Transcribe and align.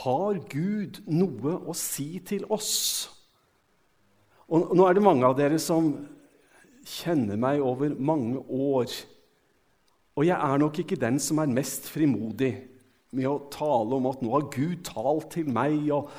Har 0.00 0.38
Gud 0.48 1.02
noe 1.12 1.56
å 1.68 1.74
si 1.76 2.20
til 2.24 2.46
oss? 2.52 3.10
Og 4.50 4.72
nå 4.74 4.86
er 4.86 4.96
det 4.96 5.04
mange 5.04 5.26
av 5.28 5.36
dere 5.38 5.60
som 5.62 5.92
kjenner 6.86 7.38
meg 7.38 7.62
over 7.62 7.94
mange 7.94 8.40
år. 8.40 8.90
Og 10.16 10.26
jeg 10.26 10.36
er 10.36 10.60
nok 10.62 10.80
ikke 10.82 10.98
den 11.00 11.20
som 11.22 11.38
er 11.42 11.52
mest 11.52 11.86
frimodig 11.92 12.54
med 13.14 13.26
å 13.26 13.38
tale 13.52 13.98
om 13.98 14.08
at 14.10 14.22
nå 14.22 14.32
har 14.34 14.48
Gud 14.52 14.82
talt 14.86 15.30
til 15.34 15.50
meg. 15.52 15.90
og 15.94 16.10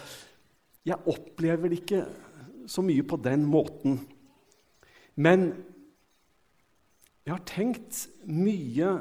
Jeg 0.88 1.02
opplever 1.12 1.72
det 1.72 1.82
ikke 1.82 2.06
så 2.70 2.84
mye 2.86 3.04
på 3.08 3.20
den 3.24 3.46
måten. 3.50 4.00
Men 5.16 5.52
jeg 7.26 7.34
har 7.34 7.44
tenkt 7.46 8.06
mye 8.26 8.94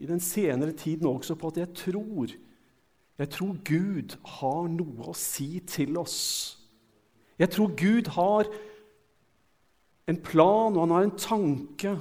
i 0.00 0.08
den 0.08 0.22
senere 0.22 0.74
tiden 0.74 1.06
også 1.10 1.36
på 1.38 1.52
at 1.52 1.60
jeg 1.62 1.74
tror 1.78 2.32
jeg 3.20 3.28
tror 3.34 3.56
Gud 3.68 4.16
har 4.38 4.68
noe 4.72 5.10
å 5.10 5.14
si 5.16 5.58
til 5.68 5.98
oss. 6.00 6.20
Jeg 7.36 7.52
tror 7.52 7.74
Gud 7.76 8.08
har 8.14 8.48
en 10.08 10.18
plan, 10.24 10.72
og 10.72 10.80
han 10.86 10.94
har 10.94 11.04
en 11.04 11.18
tanke, 11.20 11.92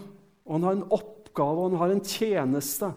og 0.47 0.53
han 0.55 0.67
har 0.67 0.77
en 0.77 0.85
oppgave, 0.95 1.57
og 1.57 1.73
han 1.73 1.81
har 1.81 1.93
en 1.93 2.05
tjeneste 2.07 2.93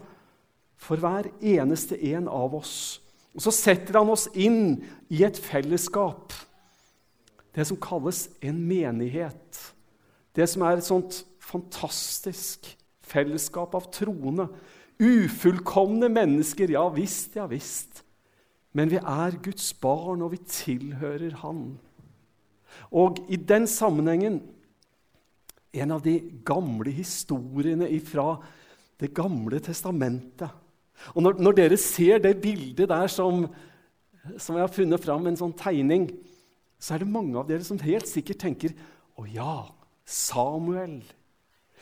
for 0.79 1.03
hver 1.03 1.27
eneste 1.43 1.99
en 2.13 2.29
av 2.31 2.55
oss. 2.55 3.01
Og 3.35 3.43
så 3.43 3.53
setter 3.55 3.99
han 3.99 4.11
oss 4.13 4.29
inn 4.31 4.85
i 5.11 5.25
et 5.27 5.39
fellesskap, 5.39 6.31
det 7.53 7.67
som 7.67 7.77
kalles 7.81 8.29
en 8.41 8.63
menighet. 8.65 9.59
Det 10.33 10.47
som 10.49 10.63
er 10.65 10.79
et 10.79 10.87
sånt 10.87 11.19
fantastisk 11.43 12.71
fellesskap 13.03 13.75
av 13.77 13.91
troende. 13.93 14.47
Ufullkomne 14.97 16.07
mennesker, 16.09 16.71
ja 16.73 16.87
visst, 16.95 17.35
ja 17.37 17.45
visst. 17.51 17.99
Men 18.73 18.89
vi 18.89 18.97
er 18.97 19.37
Guds 19.43 19.73
barn, 19.77 20.23
og 20.25 20.33
vi 20.33 20.41
tilhører 20.49 21.37
Han. 21.43 21.77
Og 22.91 23.21
i 23.29 23.37
den 23.37 23.67
sammenhengen 23.69 24.41
en 25.73 25.93
av 25.93 26.03
de 26.05 26.19
gamle 26.45 26.93
historiene 26.93 27.89
fra 28.05 28.37
Det 29.01 29.09
gamle 29.13 29.57
testamentet. 29.59 30.47
Og 31.17 31.23
når, 31.25 31.39
når, 31.41 31.55
dere 31.57 31.77
ser 31.81 32.21
det 32.21 32.37
bildet 32.39 32.87
der 32.87 33.09
som, 33.11 33.47
som 34.37 34.55
jeg 34.55 34.63
har 34.63 34.71
funnet 34.71 35.01
fram, 35.01 35.25
en 35.27 35.35
sånn 35.35 35.55
tegning, 35.57 36.05
så 36.79 36.93
er 36.93 37.01
det 37.01 37.09
mange 37.11 37.35
av 37.39 37.49
dere 37.49 37.65
som 37.65 37.81
helt 37.81 38.07
sikkert 38.07 38.39
tenker 38.45 38.75
Å 39.19 39.25
ja, 39.27 39.55
Samuel. 40.05 41.01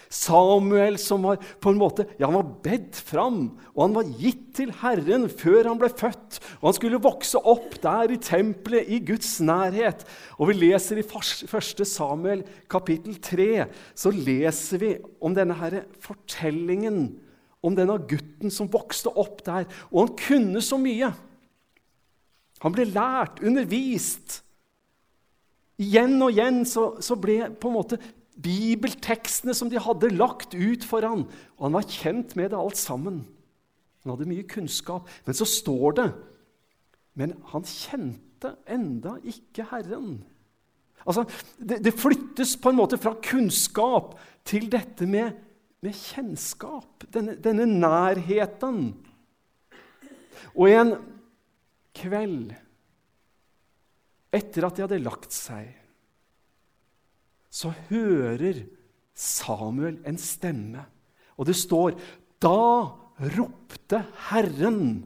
Samuel 0.09 0.97
som 1.01 1.23
var 1.27 1.41
på 1.63 1.71
en 1.71 1.79
måte, 1.79 2.05
ja, 2.17 2.27
han 2.27 2.37
var 2.39 2.53
bedt 2.65 2.99
fram, 3.07 3.41
og 3.75 3.81
han 3.85 3.95
var 3.95 4.11
gitt 4.21 4.45
til 4.57 4.73
Herren 4.81 5.27
før 5.29 5.69
han 5.69 5.79
ble 5.81 5.91
født. 5.91 6.39
Og 6.59 6.69
han 6.69 6.77
skulle 6.77 7.01
vokse 7.03 7.39
opp 7.39 7.77
der 7.83 8.15
i 8.15 8.19
tempelet, 8.21 8.89
i 8.89 9.01
Guds 9.05 9.37
nærhet. 9.43 10.05
Og 10.39 10.51
vi 10.51 10.59
leser 10.59 11.01
i 11.01 11.05
1. 11.05 11.85
Samuel 11.87 12.45
kapittel 12.71 13.19
3 13.21 13.49
så 13.95 14.13
leser 14.13 14.81
vi 14.81 14.93
om 15.23 15.35
denne 15.37 15.57
her 15.59 15.83
fortellingen 16.03 17.05
om 17.61 17.75
denne 17.77 17.97
gutten 18.09 18.51
som 18.53 18.69
vokste 18.71 19.11
opp 19.21 19.43
der. 19.45 19.67
Og 19.91 20.05
han 20.05 20.15
kunne 20.17 20.63
så 20.65 20.79
mye. 20.81 21.11
Han 22.61 22.73
ble 22.75 22.87
lært, 22.89 23.41
undervist. 23.45 24.41
Igjen 25.81 26.19
og 26.21 26.33
igjen 26.33 26.61
så, 26.69 26.91
så 27.01 27.17
ble 27.17 27.51
på 27.57 27.69
en 27.69 27.77
måte 27.77 27.97
bibeltekstene 28.43 29.55
som 29.57 29.69
de 29.71 29.81
hadde 29.81 30.13
lagt 30.13 30.55
ut 30.55 30.85
for 30.87 31.05
han. 31.05 31.25
Og 31.57 31.67
han 31.67 31.77
var 31.77 31.87
kjent 31.89 32.35
med 32.39 32.51
det 32.53 32.59
alt 32.59 32.79
sammen. 32.79 33.23
Han 34.03 34.15
hadde 34.15 34.29
mye 34.29 34.47
kunnskap. 34.49 35.09
Men 35.27 35.37
så 35.37 35.47
står 35.47 35.97
det 35.99 36.09
Men 37.19 37.35
han 37.51 37.65
kjente 37.67 38.55
enda 38.71 39.17
ikke 39.27 39.65
Herren. 39.69 40.21
Altså, 41.03 41.25
det, 41.57 41.81
det 41.83 41.97
flyttes 41.97 42.55
på 42.61 42.71
en 42.71 42.77
måte 42.77 42.99
fra 43.01 43.15
kunnskap 43.25 44.13
til 44.47 44.69
dette 44.71 45.07
med, 45.09 45.33
med 45.83 45.97
kjennskap. 45.97 47.03
Denne, 47.11 47.35
denne 47.35 47.67
nærheten. 47.67 48.93
Og 50.55 50.71
en 50.71 50.95
kveld 51.97 52.53
etter 54.31 54.65
at 54.65 54.77
de 54.77 54.85
hadde 54.85 55.03
lagt 55.03 55.35
seg 55.35 55.80
så 57.51 57.73
hører 57.89 58.63
Samuel 59.13 59.99
en 60.07 60.19
stemme. 60.19 60.85
Og 61.35 61.47
det 61.49 61.57
står 61.59 61.97
Da 62.41 62.57
ropte 63.35 63.99
Herren 64.31 65.03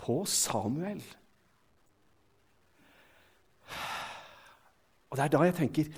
på 0.00 0.22
Samuel. 0.28 1.02
Og 5.10 5.18
det 5.18 5.24
er 5.24 5.30
da 5.30 5.44
jeg 5.46 5.56
tenker 5.60 5.92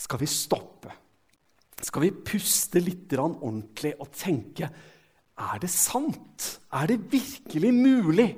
Skal 0.00 0.22
vi 0.22 0.28
stoppe? 0.30 0.94
Skal 1.84 2.06
vi 2.06 2.14
puste 2.24 2.80
litt 2.80 3.12
ordentlig 3.20 3.92
og 4.00 4.08
tenke 4.16 4.70
Er 5.36 5.60
det 5.60 5.70
sant? 5.72 6.46
Er 6.72 6.88
det 6.88 7.04
virkelig 7.12 7.72
mulig 7.76 8.30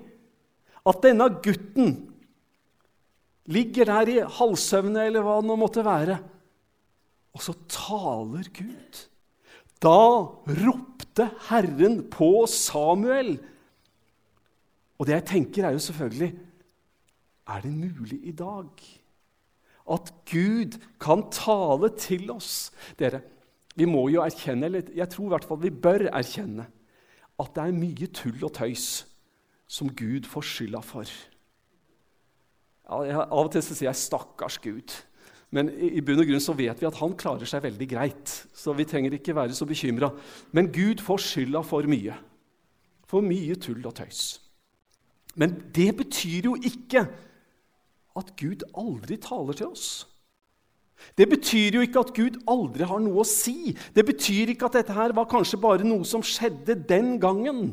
at 0.89 1.03
denne 1.05 1.29
gutten 1.45 1.91
ligger 3.53 3.89
der 3.91 4.09
i 4.09 4.17
halvsøvne, 4.25 5.03
eller 5.05 5.25
hva 5.25 5.35
det 5.41 5.49
nå 5.51 5.57
måtte 5.61 5.85
være, 5.85 6.17
og 7.39 7.45
så 7.45 7.55
taler 7.71 8.51
Gud. 8.51 9.03
Da 9.79 9.99
ropte 10.59 11.29
Herren 11.47 12.01
på 12.11 12.49
Samuel. 12.51 13.37
Og 14.99 15.07
det 15.07 15.15
jeg 15.21 15.27
tenker, 15.31 15.69
er 15.69 15.77
jo 15.77 15.83
selvfølgelig 15.83 16.33
Er 17.49 17.61
det 17.63 17.73
mulig 17.73 18.19
i 18.27 18.33
dag 18.33 18.69
at 19.89 20.11
Gud 20.29 20.75
kan 21.01 21.23
tale 21.33 21.89
til 21.97 22.31
oss? 22.31 22.73
Dere, 22.99 23.23
vi 23.75 23.87
må 23.89 24.09
jo 24.13 24.21
erkjenne, 24.21 24.67
eller 24.67 24.91
jeg 24.95 25.09
tror 25.09 25.25
i 25.25 25.33
hvert 25.33 25.47
fall 25.49 25.63
vi 25.63 25.71
bør 25.71 26.11
erkjenne, 26.11 26.67
at 27.39 27.55
det 27.55 27.63
er 27.63 27.79
mye 27.79 28.09
tull 28.13 28.45
og 28.45 28.53
tøys 28.59 29.07
som 29.65 29.89
Gud 29.89 30.29
får 30.29 30.45
skylda 30.45 30.83
for. 30.85 31.09
Av 32.89 33.33
og 33.33 33.53
til 33.53 33.63
så 33.63 33.77
sier 33.77 33.89
jeg 33.89 33.97
'stakkars 33.97 34.59
Gud'. 34.61 35.08
Men 35.55 35.71
i 35.73 36.03
bunn 36.05 36.21
og 36.21 36.29
grunn 36.29 36.43
så 36.45 36.53
vet 36.57 36.81
vi 36.81 36.89
at 36.89 36.99
han 37.01 37.15
klarer 37.17 37.49
seg 37.49 37.65
veldig 37.65 37.89
greit. 37.89 38.35
Så 38.53 38.75
vi 38.77 38.85
trenger 38.89 39.17
ikke 39.17 39.37
være 39.37 39.57
så 39.57 39.65
bekymra. 39.69 40.11
Men 40.53 40.69
Gud 40.75 41.01
får 41.05 41.25
skylda 41.25 41.63
for 41.65 41.89
mye. 41.89 42.17
For 43.09 43.25
mye 43.25 43.57
tull 43.57 43.81
og 43.89 43.97
tøys. 43.97 44.37
Men 45.39 45.55
det 45.73 45.91
betyr 45.97 46.51
jo 46.51 46.55
ikke 46.59 47.07
at 48.19 48.33
Gud 48.37 48.67
aldri 48.77 49.17
taler 49.23 49.57
til 49.57 49.73
oss. 49.73 49.89
Det 51.15 51.29
betyr 51.31 51.79
jo 51.79 51.83
ikke 51.87 52.03
at 52.03 52.15
Gud 52.17 52.41
aldri 52.51 52.87
har 52.91 53.01
noe 53.01 53.23
å 53.23 53.29
si. 53.29 53.73
Det 53.95 54.05
betyr 54.05 54.53
ikke 54.53 54.67
at 54.69 54.81
dette 54.81 54.97
her 54.97 55.15
var 55.17 55.29
kanskje 55.31 55.61
bare 55.63 55.87
noe 55.87 56.05
som 56.09 56.25
skjedde 56.27 56.75
den 56.91 57.17
gangen. 57.23 57.71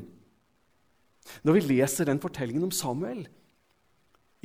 Når 1.41 1.57
vi 1.57 1.63
leser 1.73 2.07
den 2.07 2.21
fortellingen 2.21 2.67
om 2.67 2.73
Samuel, 2.73 3.25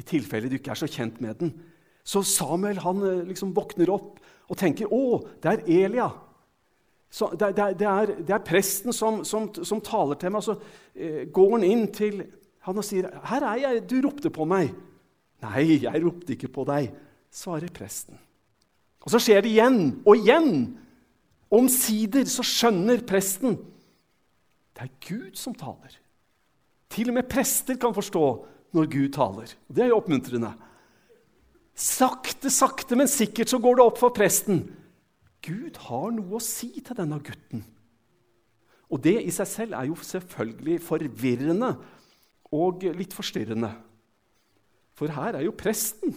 i 0.01 0.05
tilfelle 0.07 0.49
du 0.49 0.57
ikke 0.57 0.73
er 0.73 0.81
så 0.81 0.89
kjent 0.89 1.21
med 1.21 1.37
den, 1.43 1.53
så 2.10 2.22
Samuel 2.26 2.81
han 2.82 3.04
eh, 3.06 3.22
liksom 3.28 3.54
våkner 3.54 3.93
opp 3.94 4.19
og 4.50 4.59
tenker 4.59 4.91
'Å, 4.91 5.21
det 5.43 5.53
er 5.53 5.65
Elia'. 5.66 6.10
Så 7.10 7.31
det, 7.34 7.53
det, 7.56 7.78
det, 7.78 7.87
er, 7.87 8.06
det, 8.19 8.34
er, 8.34 8.47
presten 8.47 8.94
som, 8.94 9.25
som, 9.25 9.48
som 9.54 9.81
taler 9.82 10.19
til 10.19 10.31
meg. 10.31 10.43
Så 10.47 10.56
eh, 10.94 11.26
går 11.31 11.56
han 11.56 11.66
inn 11.66 11.87
til 11.94 12.25
han 12.66 12.78
og 12.78 12.87
sier, 12.87 13.10
'Her 13.10 13.47
er 13.53 13.62
jeg. 13.65 13.87
Du 13.91 14.00
ropte 14.03 14.31
på 14.31 14.44
meg.' 14.44 14.75
'Nei, 15.43 15.81
jeg 15.87 16.03
ropte 16.04 16.34
ikke 16.34 16.53
på 16.53 16.66
deg', 16.69 16.91
svarer 17.31 17.71
presten. 17.72 18.19
Og 19.00 19.15
så 19.15 19.19
skjer 19.22 19.41
det 19.42 19.54
igjen 19.54 20.03
og 20.04 20.16
igjen. 20.19 20.77
Omsider 21.50 22.27
så 22.31 22.44
skjønner 22.47 23.00
presten 23.06 23.56
det 24.81 24.87
er 24.87 25.00
Gud 25.04 25.37
som 25.37 25.54
taler. 25.54 25.92
Til 26.91 27.10
og 27.10 27.19
med 27.19 27.28
prester 27.28 27.77
kan 27.77 27.92
forstå 27.92 28.25
når 28.72 28.87
Gud 28.88 29.09
taler. 29.12 29.50
Det 29.69 29.84
er 29.84 29.91
jo 29.91 29.98
oppmuntrende. 30.00 30.54
Sakte, 31.80 32.50
sakte, 32.53 32.97
men 32.98 33.09
sikkert 33.09 33.48
så 33.48 33.60
går 33.62 33.78
det 33.78 33.84
opp 33.86 34.00
for 34.03 34.12
presten. 34.12 34.66
Gud 35.41 35.78
har 35.86 36.10
noe 36.12 36.36
å 36.36 36.44
si 36.44 36.68
til 36.77 36.97
denne 36.98 37.16
gutten. 37.24 37.62
Og 38.91 39.00
det 39.00 39.16
i 39.22 39.32
seg 39.32 39.48
selv 39.48 39.78
er 39.78 39.88
jo 39.88 39.97
selvfølgelig 40.04 40.80
forvirrende 40.84 41.71
og 42.53 42.84
litt 42.98 43.15
forstyrrende. 43.16 43.71
For 44.98 45.15
her 45.15 45.38
er 45.38 45.47
jo 45.47 45.56
presten. 45.56 46.12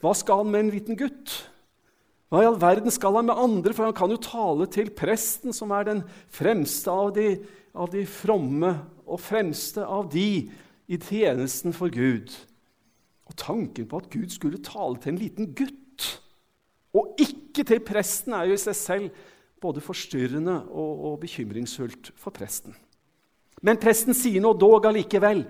Hva 0.00 0.14
skal 0.16 0.40
han 0.40 0.52
med 0.54 0.64
en 0.64 0.72
liten 0.72 0.96
gutt? 0.96 1.34
Hva 2.32 2.40
i 2.40 2.48
all 2.48 2.56
verden 2.62 2.94
skal 2.94 3.18
han 3.18 3.28
med 3.28 3.40
andre? 3.40 3.74
For 3.76 3.84
han 3.84 3.96
kan 3.96 4.14
jo 4.14 4.22
tale 4.22 4.68
til 4.72 4.88
presten, 4.96 5.52
som 5.52 5.74
er 5.76 5.90
den 5.90 6.02
fremste 6.32 6.94
av 6.94 7.12
de, 7.18 7.36
av 7.76 7.92
de 7.92 8.06
fromme 8.08 8.72
og 9.04 9.20
fremste 9.20 9.84
av 9.84 10.08
de 10.14 10.46
i 10.88 11.00
tjenesten 11.00 11.76
for 11.76 11.92
Gud. 11.92 12.32
Tanken 13.36 13.88
på 13.90 14.00
at 14.00 14.10
Gud 14.12 14.30
skulle 14.32 14.62
tale 14.62 15.00
til 15.02 15.14
en 15.14 15.20
liten 15.20 15.50
gutt, 15.56 16.08
og 16.94 17.18
ikke 17.18 17.64
til 17.66 17.82
presten, 17.82 18.34
er 18.36 18.48
jo 18.48 18.54
i 18.54 18.62
seg 18.62 18.76
selv 18.78 19.22
både 19.62 19.82
forstyrrende 19.82 20.60
og, 20.68 21.04
og 21.08 21.20
bekymringsfullt 21.24 22.12
for 22.20 22.34
presten. 22.34 22.76
Men 23.64 23.80
presten 23.80 24.14
sier 24.14 24.42
nå 24.44 24.52
dog 24.60 24.86
allikevel, 24.90 25.44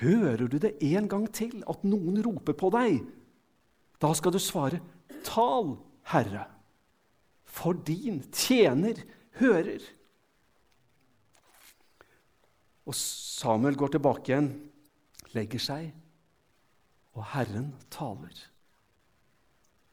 Hører 0.00 0.48
du 0.48 0.56
det 0.56 0.78
en 0.80 1.08
gang 1.12 1.26
til, 1.28 1.58
at 1.68 1.82
noen 1.84 2.22
roper 2.24 2.56
på 2.56 2.70
deg? 2.72 3.02
Da 4.00 4.14
skal 4.16 4.32
du 4.32 4.40
svare, 4.40 4.80
'Tal, 5.20 5.76
Herre, 6.08 6.46
for 7.44 7.72
din 7.72 8.22
tjener 8.32 8.96
hører'. 9.36 9.84
Og 12.86 12.94
Samuel 12.94 13.76
går 13.76 13.92
tilbake 13.92 14.32
igjen, 14.32 14.48
legger 15.36 15.60
seg, 15.60 15.92
og 17.20 17.26
Herren 17.34 17.68
taler. 17.92 18.36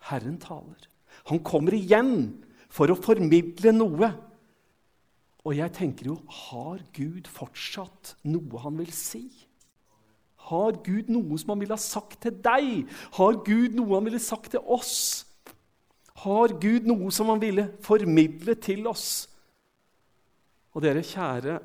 Herren 0.07 0.37
taler. 0.39 0.87
Han 1.27 1.41
kommer 1.43 1.75
igjen 1.75 2.13
for 2.71 2.91
å 2.91 2.99
formidle 2.99 3.73
noe. 3.75 4.09
Og 5.43 5.55
jeg 5.55 5.73
tenker 5.75 6.11
jo 6.11 6.17
har 6.47 6.79
Gud 6.95 7.27
fortsatt 7.31 8.15
noe 8.27 8.63
han 8.63 8.79
vil 8.79 8.91
si? 8.95 9.25
Har 10.47 10.79
Gud 10.83 11.09
noe 11.11 11.35
som 11.39 11.51
han 11.51 11.63
ville 11.63 11.75
ha 11.75 11.83
sagt 11.83 12.21
til 12.23 12.35
deg? 12.43 12.85
Har 13.17 13.41
Gud 13.43 13.75
noe 13.75 13.97
han 13.97 14.07
ville 14.07 14.23
sagt 14.23 14.53
til 14.55 14.63
oss? 14.63 15.25
Har 16.23 16.55
Gud 16.61 16.87
noe 16.87 17.11
som 17.13 17.31
han 17.33 17.43
ville 17.43 17.67
formidle 17.83 18.55
til 18.63 18.87
oss? 18.87 19.27
Og 20.75 20.83
dere 20.85 21.03
kjære 21.03 21.57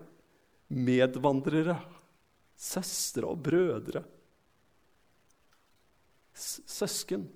medvandrere, 0.72 1.76
søstre 2.56 3.28
og 3.28 3.42
brødre, 3.44 4.02
søsken 6.34 7.29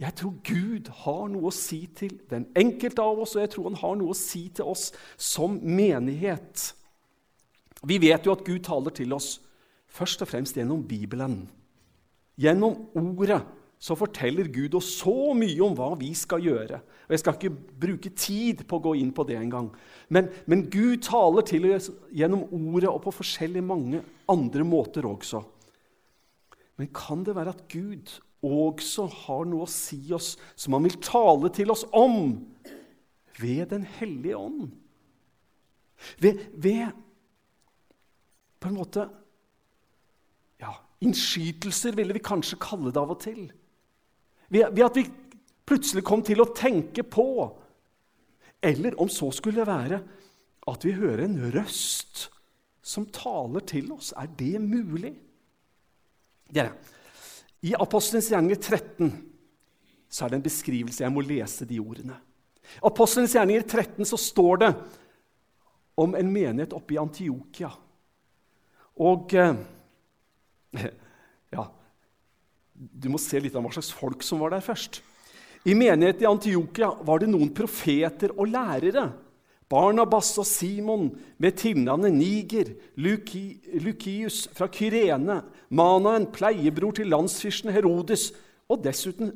Jeg 0.00 0.14
tror 0.16 0.36
Gud 0.44 0.88
har 1.02 1.26
noe 1.28 1.50
å 1.50 1.54
si 1.54 1.82
til 1.96 2.14
den 2.30 2.46
enkelte 2.56 3.04
av 3.04 3.18
oss, 3.20 3.34
og 3.36 3.42
jeg 3.42 3.50
tror 3.52 3.66
han 3.68 3.80
har 3.82 3.98
noe 4.00 4.14
å 4.14 4.16
si 4.16 4.46
til 4.48 4.70
oss 4.72 4.86
som 5.20 5.58
menighet. 5.60 6.70
Vi 7.84 7.98
vet 8.00 8.24
jo 8.24 8.32
at 8.32 8.44
Gud 8.46 8.62
taler 8.64 8.94
til 8.96 9.12
oss 9.12 9.34
først 9.92 10.24
og 10.24 10.30
fremst 10.30 10.56
gjennom 10.56 10.82
Bibelen. 10.88 11.42
Gjennom 12.40 12.86
Ordet 12.96 13.42
så 13.80 13.96
forteller 13.96 14.48
Gud 14.52 14.74
oss 14.76 14.90
så 15.00 15.32
mye 15.36 15.60
om 15.64 15.76
hva 15.76 15.94
vi 16.00 16.10
skal 16.16 16.42
gjøre. 16.44 16.80
Og 17.08 17.14
Jeg 17.14 17.22
skal 17.22 17.36
ikke 17.36 17.78
bruke 17.84 18.10
tid 18.12 18.64
på 18.68 18.76
å 18.76 18.84
gå 18.84 18.92
inn 19.00 19.12
på 19.16 19.24
det 19.28 19.38
engang. 19.40 19.70
Men, 20.12 20.28
men 20.44 20.66
Gud 20.72 21.00
taler 21.06 21.46
til 21.48 21.70
oss 21.72 21.88
gjennom 22.12 22.44
Ordet 22.52 22.90
og 22.90 23.00
på 23.06 23.14
forskjellige 23.22 23.64
mange 23.64 24.02
andre 24.28 24.66
måter 24.68 25.08
også. 25.08 25.40
Men 26.80 26.88
kan 26.96 27.24
det 27.26 27.36
være 27.36 27.52
at 27.52 27.66
Gud 27.68 28.08
også 28.40 29.04
har 29.26 29.44
noe 29.44 29.66
å 29.66 29.70
si 29.70 29.98
oss 30.16 30.32
som 30.56 30.72
han 30.78 30.86
vil 30.86 30.96
tale 31.04 31.50
til 31.52 31.72
oss 31.74 31.84
om 31.92 32.38
ved 33.40 33.66
Den 33.68 33.84
hellige 33.84 34.38
ånd? 34.40 34.70
Ved, 36.24 36.40
ved 36.56 36.88
på 38.60 38.70
en 38.70 38.78
måte 38.80 39.04
ja, 40.60 40.72
innskytelser, 41.04 41.92
ville 41.96 42.16
vi 42.16 42.24
kanskje 42.24 42.60
kalle 42.60 42.92
det 42.92 43.00
av 43.00 43.12
og 43.12 43.20
til. 43.20 43.44
Ved, 44.48 44.72
ved 44.72 44.84
at 44.86 44.96
vi 44.96 45.04
plutselig 45.68 46.04
kom 46.08 46.24
til 46.24 46.40
å 46.40 46.50
tenke 46.56 47.04
på 47.04 47.26
Eller 48.60 48.96
om 49.00 49.08
så 49.08 49.30
skulle 49.32 49.64
være 49.64 50.00
at 50.68 50.84
vi 50.84 50.92
hører 50.92 51.24
en 51.24 51.38
røst 51.52 52.26
som 52.84 53.06
taler 53.08 53.64
til 53.64 53.92
oss. 53.94 54.12
Er 54.16 54.28
det 54.36 54.60
mulig? 54.60 55.14
Dere, 56.50 56.72
I 57.62 57.74
Apostelens 57.78 58.30
gjerninger 58.32 58.58
13 58.58 59.10
så 60.10 60.24
er 60.24 60.32
det 60.32 60.40
en 60.40 60.46
beskrivelse. 60.46 61.04
Jeg 61.04 61.14
må 61.14 61.22
lese 61.22 61.66
de 61.68 61.78
ordene. 61.78 62.16
I 62.80 62.82
Apostelens 62.90 63.36
gjerninger 63.36 63.62
13 63.66 64.08
så 64.08 64.18
står 64.18 64.62
det 64.62 64.70
om 66.00 66.16
en 66.18 66.32
menighet 66.32 66.74
oppe 66.74 66.96
i 66.96 67.00
Antiokia. 67.00 67.70
Og 69.00 69.34
eh, 69.38 69.60
ja, 71.56 71.64
du 72.74 73.08
må 73.12 73.20
se 73.22 73.40
litt 73.42 73.54
av 73.54 73.64
hva 73.64 73.72
slags 73.74 73.92
folk 73.94 74.24
som 74.26 74.42
var 74.42 74.54
der 74.54 74.64
først. 74.64 75.02
I 75.68 75.76
menigheten 75.76 76.24
i 76.24 76.30
Antiokia 76.30 76.88
var 77.04 77.20
det 77.20 77.28
noen 77.30 77.52
profeter 77.54 78.32
og 78.34 78.48
lærere. 78.48 79.10
Barnabas 79.70 80.32
og 80.40 80.46
Simon 80.50 81.12
med 81.38 81.54
tilnavnet 81.60 82.12
Niger, 82.16 82.72
Luki, 82.98 83.60
Lukius 83.78 84.48
fra 84.56 84.66
Kyrene, 84.66 85.44
Manaen, 85.70 86.26
pleiebror 86.34 86.96
til 86.98 87.12
landsfyrsten 87.12 87.70
Herodes, 87.70 88.32
og 88.70 88.82
dessuten 88.82 89.30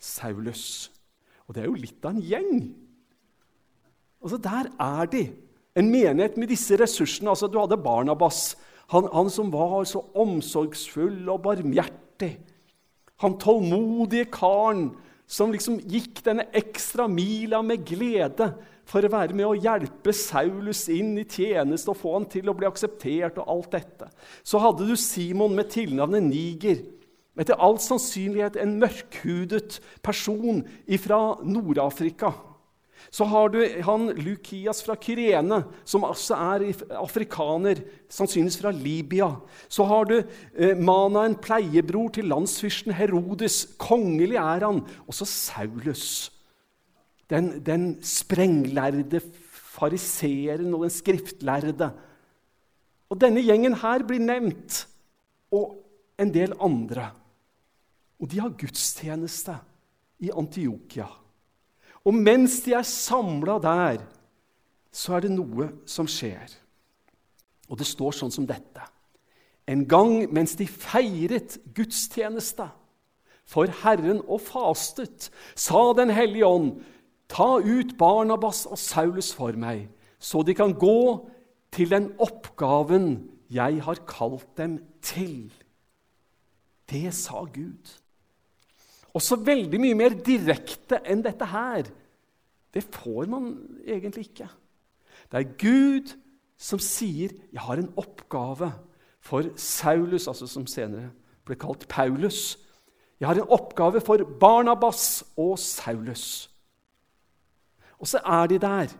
Saulus. 0.00 0.90
Og 1.48 1.56
det 1.56 1.64
er 1.64 1.70
jo 1.70 1.80
litt 1.80 2.04
av 2.04 2.12
en 2.12 2.24
gjeng. 2.24 2.62
Altså, 4.22 4.36
Der 4.36 4.68
er 4.78 5.06
de. 5.06 5.28
En 5.76 5.90
menighet 5.90 6.36
med 6.36 6.48
disse 6.48 6.76
ressursene. 6.76 7.30
Altså, 7.30 7.46
Du 7.46 7.58
hadde 7.58 7.80
Barnabas, 7.80 8.56
han, 8.88 9.08
han 9.12 9.30
som 9.30 9.52
var 9.52 9.84
så 9.84 10.04
omsorgsfull 10.14 11.28
og 11.28 11.42
barmhjertig. 11.42 12.38
Han 13.20 13.38
tålmodige 13.38 14.28
karen 14.32 14.90
som 15.28 15.52
liksom 15.52 15.76
gikk 15.80 16.22
denne 16.24 16.46
ekstra 16.56 17.08
mila 17.08 17.60
med 17.62 17.84
glede 17.84 18.52
for 18.88 19.04
å 19.04 19.12
være 19.12 19.36
med 19.36 19.46
å 19.46 19.56
hjelpe 19.56 20.14
Saulus 20.16 20.86
inn 20.92 21.12
i 21.20 21.26
tjeneste 21.28 21.92
og 21.92 22.00
få 22.00 22.14
han 22.16 22.28
til 22.30 22.48
å 22.48 22.56
bli 22.56 22.68
akseptert. 22.68 23.38
og 23.38 23.48
alt 23.48 23.72
dette. 23.72 24.08
Så 24.42 24.60
hadde 24.62 24.88
du 24.88 24.96
Simon 24.96 25.54
med 25.54 25.70
tilnavnet 25.70 26.24
Niger. 26.24 26.80
Etter 27.38 27.58
all 27.62 27.78
sannsynlighet 27.78 28.56
en 28.58 28.78
mørkhudet 28.80 29.78
person 30.02 30.64
fra 30.98 31.38
Nord-Afrika. 31.44 32.32
Så 33.14 33.24
har 33.30 33.52
du 33.52 33.60
han 33.86 34.10
Lukias 34.20 34.82
fra 34.84 34.96
Kyrene, 35.00 35.62
som 35.88 36.04
også 36.04 36.36
er 36.36 36.64
afrikaner, 36.98 37.80
sannsynligvis 38.10 38.58
fra 38.60 38.72
Libya. 38.74 39.30
Så 39.70 39.86
har 39.88 40.08
du 40.10 40.16
eh, 40.18 40.74
Mana, 40.76 41.24
en 41.28 41.38
pleiebror 41.38 42.10
til 42.16 42.28
landsfyrsten 42.28 42.92
Herodes. 42.98 43.62
Kongelig 43.80 44.36
er 44.36 44.66
han. 44.66 44.82
Og 45.06 45.16
så 45.16 45.28
Saulus, 45.28 46.28
den, 47.30 47.58
den 47.64 47.86
sprenglærde 48.04 49.20
fariseeren 49.78 50.74
og 50.74 50.86
den 50.86 50.92
skriftlærde. 50.92 51.90
Og 53.08 53.20
denne 53.20 53.42
gjengen 53.44 53.76
her 53.80 54.04
blir 54.06 54.22
nevnt, 54.22 54.82
og 55.54 55.78
en 56.20 56.32
del 56.34 56.52
andre. 56.60 57.10
Og 58.18 58.30
de 58.30 58.40
har 58.42 58.56
gudstjeneste 58.58 59.54
i 60.24 60.32
Antiokia. 60.34 61.06
Og 62.04 62.14
mens 62.14 62.60
de 62.64 62.74
er 62.74 62.86
samla 62.86 63.58
der, 63.62 64.02
så 64.92 65.16
er 65.16 65.26
det 65.26 65.34
noe 65.34 65.70
som 65.86 66.08
skjer. 66.10 66.50
Og 67.68 67.78
det 67.78 67.86
står 67.86 68.16
sånn 68.16 68.32
som 68.34 68.46
dette. 68.48 68.82
En 69.68 69.84
gang 69.88 70.24
mens 70.32 70.56
de 70.56 70.66
feiret 70.66 71.58
gudstjeneste 71.76 72.66
for 73.48 73.70
Herren 73.82 74.22
og 74.26 74.40
fastet, 74.44 75.28
sa 75.54 75.92
Den 75.96 76.10
hellige 76.12 76.46
ånd, 76.46 76.80
ta 77.28 77.58
ut 77.60 77.94
Barnabas 77.98 78.64
og 78.66 78.78
Saulus 78.80 79.32
for 79.36 79.56
meg, 79.58 79.88
så 80.18 80.42
de 80.42 80.54
kan 80.56 80.74
gå 80.74 81.28
til 81.74 81.90
den 81.92 82.12
oppgaven 82.18 83.28
jeg 83.52 83.82
har 83.84 84.00
kalt 84.08 84.48
dem 84.58 84.78
til. 85.04 85.50
Det 86.88 87.12
sa 87.14 87.44
Gud. 87.44 87.92
Også 89.16 89.38
veldig 89.40 89.80
mye 89.80 89.96
mer 89.96 90.16
direkte 90.24 91.00
enn 91.04 91.24
dette 91.24 91.48
her. 91.48 91.88
Det 92.74 92.84
får 92.84 93.28
man 93.30 93.52
egentlig 93.84 94.28
ikke. 94.30 94.48
Det 95.28 95.40
er 95.40 95.56
Gud 95.60 96.14
som 96.58 96.78
sier 96.78 97.30
'Jeg 97.52 97.60
har 97.60 97.78
en 97.78 97.92
oppgave 97.96 98.72
for 99.20 99.42
Saulus', 99.56 100.28
altså 100.28 100.46
som 100.46 100.66
senere 100.66 101.10
ble 101.44 101.54
kalt 101.54 101.88
Paulus. 101.88 102.58
'Jeg 103.20 103.28
har 103.28 103.34
en 103.34 103.48
oppgave 103.48 104.00
for 104.00 104.16
Barnabas 104.40 105.24
og 105.36 105.58
Saulus'. 105.58 106.48
Og 107.98 108.06
så 108.06 108.20
er 108.24 108.46
de 108.46 108.58
der. 108.62 108.94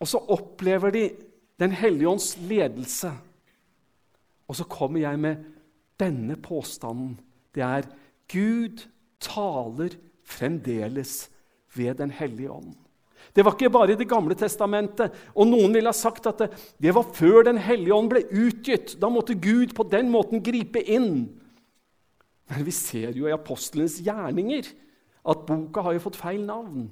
Og 0.00 0.08
så 0.08 0.18
opplever 0.18 0.90
de 0.90 1.10
Den 1.60 1.72
hellige 1.76 2.08
ånds 2.08 2.38
ledelse. 2.40 3.10
Og 4.48 4.56
så 4.56 4.64
kommer 4.64 5.00
jeg 5.00 5.18
med 5.18 5.36
denne 6.00 6.36
påstanden. 6.36 7.20
Det 7.54 7.62
er 7.62 7.82
Gud 8.32 8.86
taler 9.20 9.92
fremdeles 10.24 11.30
ved 11.76 11.94
Den 11.94 12.10
hellige 12.10 12.50
ånd. 12.50 12.74
Det 13.36 13.44
var 13.44 13.52
ikke 13.52 13.70
bare 13.70 13.92
i 13.92 13.96
Det 13.96 14.08
gamle 14.08 14.34
testamentet. 14.34 15.12
Og 15.34 15.46
noen 15.46 15.74
ville 15.74 15.88
ha 15.88 15.96
sagt 15.96 16.26
at 16.26 16.38
det, 16.38 16.48
det 16.80 16.94
var 16.94 17.12
før 17.14 17.42
Den 17.42 17.58
hellige 17.58 17.94
ånd 17.94 18.10
ble 18.10 18.24
utgitt. 18.24 18.96
Da 19.00 19.08
måtte 19.08 19.36
Gud 19.36 19.74
på 19.76 19.84
den 19.84 20.10
måten 20.10 20.42
gripe 20.42 20.80
inn. 20.80 21.28
Men 22.50 22.66
vi 22.66 22.74
ser 22.74 23.12
jo 23.14 23.28
i 23.28 23.36
apostlenes 23.36 24.00
gjerninger 24.02 24.72
at 25.30 25.44
boka 25.46 25.84
har 25.84 25.94
jo 25.94 26.06
fått 26.08 26.18
feil 26.18 26.42
navn. 26.46 26.88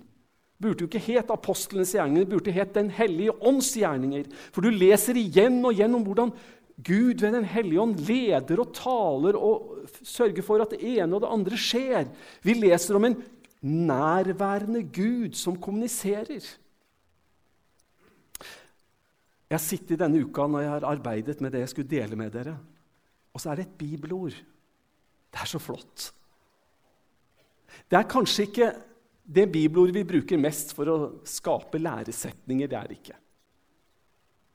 Burde 0.58 0.82
jo 0.82 0.88
ikke 0.90 1.04
het 1.14 1.30
apostlenes 1.30 1.92
gjerninger, 1.94 2.24
det 2.24 2.32
burde 2.32 2.54
het 2.54 2.74
Den 2.74 2.90
hellige 2.90 3.34
ånds 3.46 3.70
gjerninger. 3.78 4.26
For 4.50 4.66
du 4.66 4.74
leser 4.74 5.18
igjen 5.18 5.60
og 5.62 5.76
igjen 5.76 5.94
om 5.94 6.06
hvordan 6.06 6.32
Gud 6.82 7.22
ved 7.22 7.34
Den 7.34 7.46
hellige 7.46 7.80
ånd 7.82 7.98
leder 8.06 8.62
og 8.62 8.72
taler 8.74 9.38
og 9.38 9.88
sørger 10.02 10.42
for 10.46 10.62
at 10.62 10.74
det 10.74 10.82
ene 10.82 11.14
og 11.14 11.22
det 11.22 11.30
andre 11.34 11.58
skjer. 11.58 12.10
Vi 12.42 12.54
leser 12.58 12.98
om 12.98 13.06
en 13.06 13.18
nærværende 13.62 14.82
Gud 14.82 15.34
som 15.38 15.58
kommuniserer. 15.58 16.42
Jeg 19.48 19.56
har 19.56 19.64
sittet 19.64 19.98
denne 19.98 20.20
uka 20.26 20.44
når 20.46 20.60
jeg 20.64 20.74
har 20.74 20.86
arbeidet 20.90 21.40
med 21.40 21.54
det 21.54 21.64
jeg 21.64 21.72
skulle 21.72 21.90
dele 21.90 22.18
med 22.20 22.34
dere, 22.34 22.58
og 23.32 23.40
så 23.40 23.50
er 23.50 23.58
det 23.58 23.66
et 23.66 23.78
bibelord. 23.80 24.36
Det 25.32 25.40
er 25.40 25.48
så 25.48 25.58
flott. 25.58 26.10
Det 27.88 27.96
er 27.96 28.10
kanskje 28.10 28.44
ikke 28.48 28.72
det 29.28 29.44
bibelordet 29.52 29.94
vi 29.98 30.08
bruker 30.08 30.40
mest 30.40 30.72
for 30.76 30.88
å 30.88 30.98
skape 31.28 31.80
læresetninger. 31.80 32.68
Det 32.70 32.78
er 32.78 32.88
det 32.88 32.98
ikke. 32.98 33.16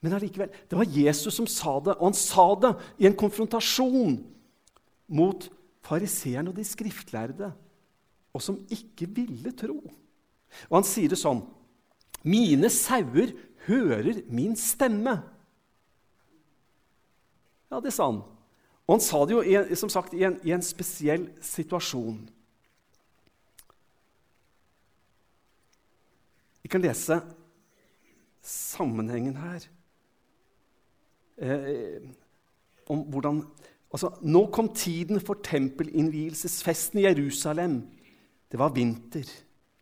Men 0.04 0.16
allikevel, 0.18 0.50
det 0.68 0.76
var 0.76 0.96
Jesus 0.96 1.36
som 1.38 1.46
sa 1.48 1.78
det, 1.80 1.94
og 1.96 2.10
han 2.10 2.16
sa 2.18 2.46
det 2.60 2.72
i 3.00 3.06
en 3.08 3.16
konfrontasjon 3.16 4.18
mot 5.14 5.46
fariseerne 5.84 6.50
og 6.50 6.58
de 6.58 6.64
skriftlærde, 6.66 7.52
og 8.34 8.42
som 8.42 8.58
ikke 8.74 9.08
ville 9.14 9.54
tro. 9.56 9.78
Og 10.68 10.76
han 10.76 10.86
sier 10.86 11.12
det 11.12 11.20
sånn 11.20 11.44
Mine 12.24 12.70
sauer 12.72 13.34
hører 13.66 14.22
min 14.32 14.54
stemme. 14.56 15.18
Ja, 17.68 17.80
det 17.84 17.92
sa 17.92 18.06
han. 18.08 18.22
Og 18.84 18.94
han 18.94 19.02
sa 19.04 19.20
det 19.28 19.36
jo 19.36 19.76
som 19.76 19.92
sagt, 19.92 20.14
i 20.16 20.24
en, 20.24 20.38
i 20.40 20.54
en 20.56 20.64
spesiell 20.64 21.26
situasjon. 21.44 22.22
Vi 26.64 26.70
kan 26.72 26.80
lese 26.80 27.20
sammenhengen 28.44 29.36
her. 29.36 29.66
Eh, 31.36 32.00
om 32.88 33.02
hvordan 33.10 33.42
altså, 33.92 34.12
Nå 34.22 34.46
kom 34.52 34.70
tiden 34.74 35.20
for 35.20 35.40
tempelinnvielsesfesten 35.44 37.02
i 37.02 37.06
Jerusalem. 37.08 37.82
Det 38.50 38.58
var 38.60 38.72
vinter. 38.72 39.28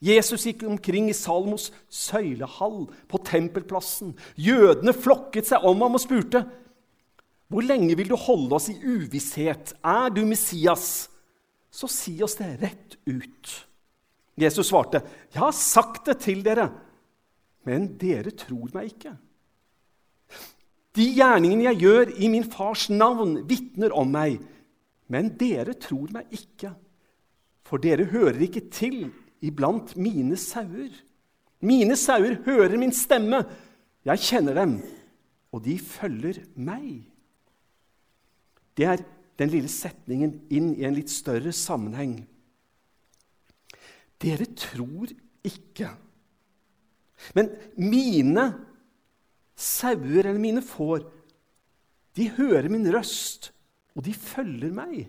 Jesus 0.03 0.47
gikk 0.49 0.65
omkring 0.67 1.11
i 1.11 1.15
Salmos 1.15 1.69
søylehall 1.93 2.89
på 3.09 3.21
tempelplassen. 3.23 4.17
Jødene 4.35 4.95
flokket 4.97 5.47
seg 5.53 5.63
om 5.63 5.85
ham 5.85 5.95
og 5.95 6.03
spurte, 6.03 6.43
'Hvor 7.47 7.63
lenge 7.63 7.97
vil 7.97 8.09
du 8.09 8.17
holde 8.17 8.55
oss 8.57 8.69
i 8.73 8.81
uvisshet? 8.83 9.75
Er 9.85 10.09
du 10.09 10.25
Messias?' 10.27 11.09
Så 11.71 11.87
si 11.89 12.23
oss 12.23 12.35
det 12.35 12.59
rett 12.63 12.97
ut. 13.07 13.69
Jesus 14.37 14.67
svarte, 14.69 15.03
'Jeg 15.33 15.41
har 15.41 15.53
sagt 15.53 16.07
det 16.07 16.19
til 16.19 16.45
dere, 16.45 16.71
men 17.65 17.99
dere 17.99 18.31
tror 18.31 18.71
meg 18.75 18.93
ikke.' 18.95 19.17
De 20.97 21.05
gjerningene 21.17 21.65
jeg 21.71 21.81
gjør 21.81 22.11
i 22.21 22.29
min 22.29 22.45
fars 22.45 22.91
navn, 22.91 23.49
vitner 23.49 23.95
om 23.97 24.11
meg, 24.13 24.41
men 25.09 25.31
dere 25.41 25.73
tror 25.75 26.11
meg 26.13 26.29
ikke, 26.31 26.75
for 27.65 27.81
dere 27.81 28.05
hører 28.13 28.41
ikke 28.45 28.69
til 28.73 29.07
iblant 29.41 29.97
mine 29.97 30.37
sauer. 30.37 30.93
Mine 31.63 31.97
sauer 31.97 32.43
hører 32.45 32.77
min 32.77 32.93
stemme. 32.93 33.45
Jeg 34.05 34.19
kjenner 34.19 34.55
dem, 34.55 34.83
og 35.53 35.65
de 35.65 35.79
følger 35.79 36.43
meg. 36.57 37.07
Det 38.77 38.85
er 38.89 39.05
den 39.39 39.53
lille 39.53 39.69
setningen 39.69 40.35
inn 40.53 40.73
i 40.77 40.85
en 40.89 40.97
litt 40.97 41.13
større 41.13 41.53
sammenheng. 41.57 42.23
Dere 44.23 44.47
tror 44.55 45.11
ikke. 45.47 45.89
Men 47.37 47.51
mine 47.79 48.47
sauer 49.59 50.27
eller 50.27 50.41
mine 50.43 50.63
får, 50.65 51.05
de 52.17 52.29
hører 52.37 52.69
min 52.73 52.87
røst, 52.93 53.51
og 53.97 54.05
de 54.07 54.15
følger 54.17 54.73
meg. 54.75 55.05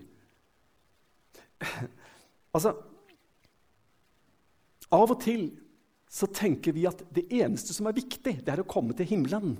Altså 2.54 2.74
av 4.94 5.10
og 5.10 5.20
til 5.24 5.48
så 6.14 6.28
tenker 6.30 6.74
vi 6.76 6.84
at 6.86 7.00
det 7.14 7.24
eneste 7.34 7.74
som 7.74 7.88
er 7.90 7.96
viktig, 7.96 8.36
det 8.44 8.52
er 8.52 8.62
å 8.62 8.68
komme 8.68 8.94
til 8.94 9.08
himmelen. 9.08 9.56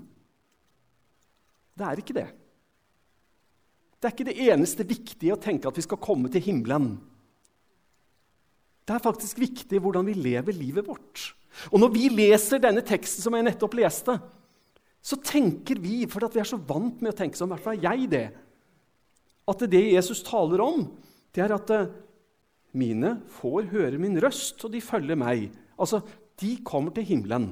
Det 1.75 1.83
er 1.83 1.99
ikke 1.99 2.15
det. 2.15 2.29
Det 3.99 4.07
er 4.07 4.13
ikke 4.15 4.27
det 4.29 4.37
eneste 4.45 4.85
viktige 4.87 5.35
å 5.35 5.41
tenke 5.41 5.67
at 5.67 5.75
vi 5.75 5.83
skal 5.83 5.99
komme 5.99 6.31
til 6.31 6.43
himmelen. 6.45 6.93
Det 8.85 8.95
er 8.95 9.03
faktisk 9.03 9.41
viktig 9.41 9.81
hvordan 9.81 10.05
vi 10.07 10.15
lever 10.17 10.55
livet 10.55 10.87
vårt. 10.87 11.31
Og 11.71 11.79
når 11.81 11.93
vi 11.95 12.09
leser 12.11 12.61
denne 12.61 12.83
teksten 12.85 13.23
som 13.23 13.35
jeg 13.37 13.47
nettopp 13.47 13.77
leste, 13.79 14.17
så 15.05 15.17
tenker 15.21 15.79
vi, 15.81 16.03
for 16.09 16.25
vi 16.33 16.41
er 16.41 16.49
så 16.49 16.59
vant 16.59 17.01
med 17.01 17.13
å 17.13 17.17
tenke 17.17 17.37
sånn, 17.37 17.51
i 17.51 17.55
hvert 17.55 17.65
fall 17.65 17.77
er 17.77 17.85
jeg 17.85 18.09
det, 18.11 18.25
at 19.45 19.65
det 19.69 19.83
Jesus 19.93 20.23
taler 20.25 20.63
om, 20.65 20.87
det 21.35 21.43
er 21.45 21.53
at 21.53 21.71
eh, 21.73 21.91
mine 22.75 23.19
får 23.37 23.69
høre 23.73 24.01
min 24.01 24.17
røst, 24.21 24.63
og 24.65 24.73
de 24.73 24.81
følger 24.81 25.19
meg. 25.19 25.51
Altså, 25.77 26.01
de 26.41 26.55
kommer 26.65 26.95
til 26.95 27.05
himmelen. 27.07 27.51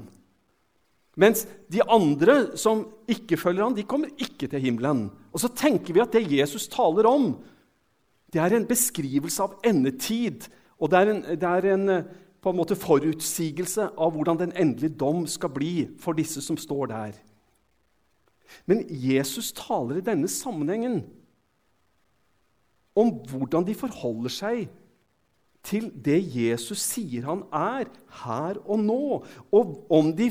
Mens 1.19 1.45
de 1.69 1.83
andre 1.85 2.57
som 2.57 2.87
ikke 3.09 3.37
følger 3.37 3.67
han, 3.67 3.77
de 3.77 3.85
kommer 3.85 4.09
ikke 4.17 4.49
til 4.49 4.63
himmelen. 4.63 5.05
Og 5.29 5.43
så 5.43 5.51
tenker 5.53 5.93
vi 5.93 6.01
at 6.01 6.15
det 6.15 6.25
Jesus 6.25 6.65
taler 6.71 7.07
om, 7.09 7.35
det 8.33 8.41
er 8.41 8.57
en 8.57 8.65
beskrivelse 8.65 9.45
av 9.45 9.59
endetid. 9.69 10.47
Og 10.83 10.91
det 10.91 10.99
er 10.99 11.11
en, 11.13 11.23
det 11.23 11.49
er 11.49 11.69
en 11.73 11.91
på 12.43 12.51
en 12.51 12.59
måte 12.59 12.75
forutsigelse 12.75 13.87
av 13.95 14.11
hvordan 14.11 14.41
den 14.41 14.53
endelige 14.59 14.97
dom 14.99 15.23
skal 15.31 15.53
bli 15.55 15.87
for 16.01 16.17
disse 16.17 16.43
som 16.43 16.59
står 16.59 16.89
der. 16.91 17.13
Men 18.67 18.83
Jesus 18.89 19.53
taler 19.55 20.01
i 20.01 20.05
denne 20.05 20.27
sammenhengen 20.29 21.05
om 22.99 23.13
hvordan 23.31 23.65
de 23.65 23.75
forholder 23.77 24.33
seg 24.33 24.65
til 25.63 25.87
det 26.05 26.19
Jesus 26.27 26.83
sier 26.83 27.25
han 27.29 27.45
er, 27.55 27.87
her 28.23 28.59
og 28.67 28.83
nå. 28.83 29.03
Og 29.55 29.77
om, 29.87 30.11
de, 30.15 30.27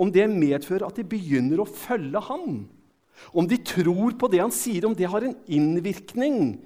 om 0.00 0.10
det 0.12 0.24
medfører 0.32 0.88
at 0.88 0.96
de 0.96 1.04
begynner 1.06 1.60
å 1.62 1.68
følge 1.68 2.22
ham. 2.30 2.64
Om 3.36 3.48
de 3.48 3.60
tror 3.60 4.16
på 4.18 4.30
det 4.32 4.40
han 4.40 4.54
sier, 4.54 4.88
om 4.88 4.96
det 4.96 5.08
har 5.12 5.24
en 5.24 5.36
innvirkning 5.46 6.56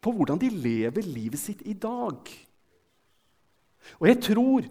på 0.00 0.12
hvordan 0.16 0.40
de 0.40 0.48
lever 0.50 1.06
livet 1.06 1.40
sitt 1.40 1.62
i 1.68 1.74
dag. 1.76 2.30
Og 4.00 4.08
jeg 4.08 4.20
tror 4.24 4.66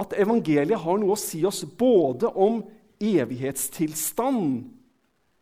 at 0.00 0.14
evangeliet 0.18 0.80
har 0.80 1.00
noe 1.00 1.14
å 1.14 1.20
si 1.20 1.42
oss 1.46 1.64
både 1.78 2.30
om 2.30 2.62
evighetstilstand 3.00 4.70